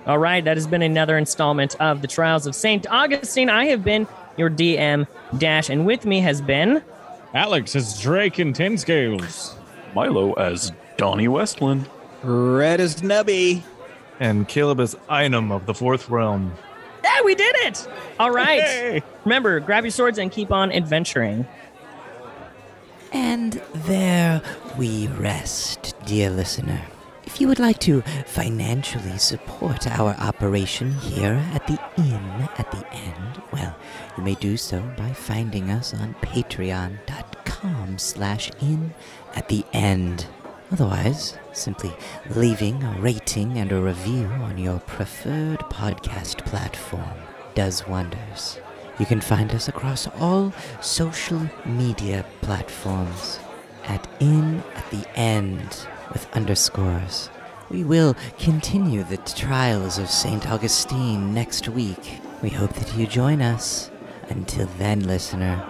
[0.06, 3.84] all right that has been another installment of the trials of saint augustine i have
[3.84, 4.08] been
[4.38, 5.08] your dm
[5.38, 6.82] dash and with me has been
[7.34, 9.56] Alex is Drake in 10 scales.
[9.94, 11.88] Milo as Donnie Westland.
[12.24, 13.62] Red as Nubby.
[14.20, 16.54] And Caleb is Einam of the fourth realm.
[17.04, 17.88] yeah we did it
[18.20, 19.04] all right Hey.
[19.26, 21.46] remember grab your swords and keep on adventuring
[23.12, 24.42] And there
[24.78, 26.82] we rest, dear listener.
[27.26, 32.86] If you would like to financially support our operation here at the inn at the
[32.94, 33.76] end, well,
[34.18, 38.94] you may do so by finding us on patreon.com slash inn
[39.36, 40.28] at the end.
[40.72, 41.92] Otherwise, simply
[42.36, 47.18] leaving a rating and a review on your preferred podcast platform
[47.56, 48.60] does wonders.
[49.00, 53.40] You can find us across all social media platforms
[53.86, 57.30] at in at the end with underscores.
[57.70, 60.50] We will continue the trials of St.
[60.50, 62.20] Augustine next week.
[62.42, 63.90] We hope that you join us.
[64.28, 65.66] Until then, listener,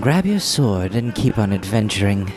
[0.00, 2.32] grab your sword and keep on adventuring.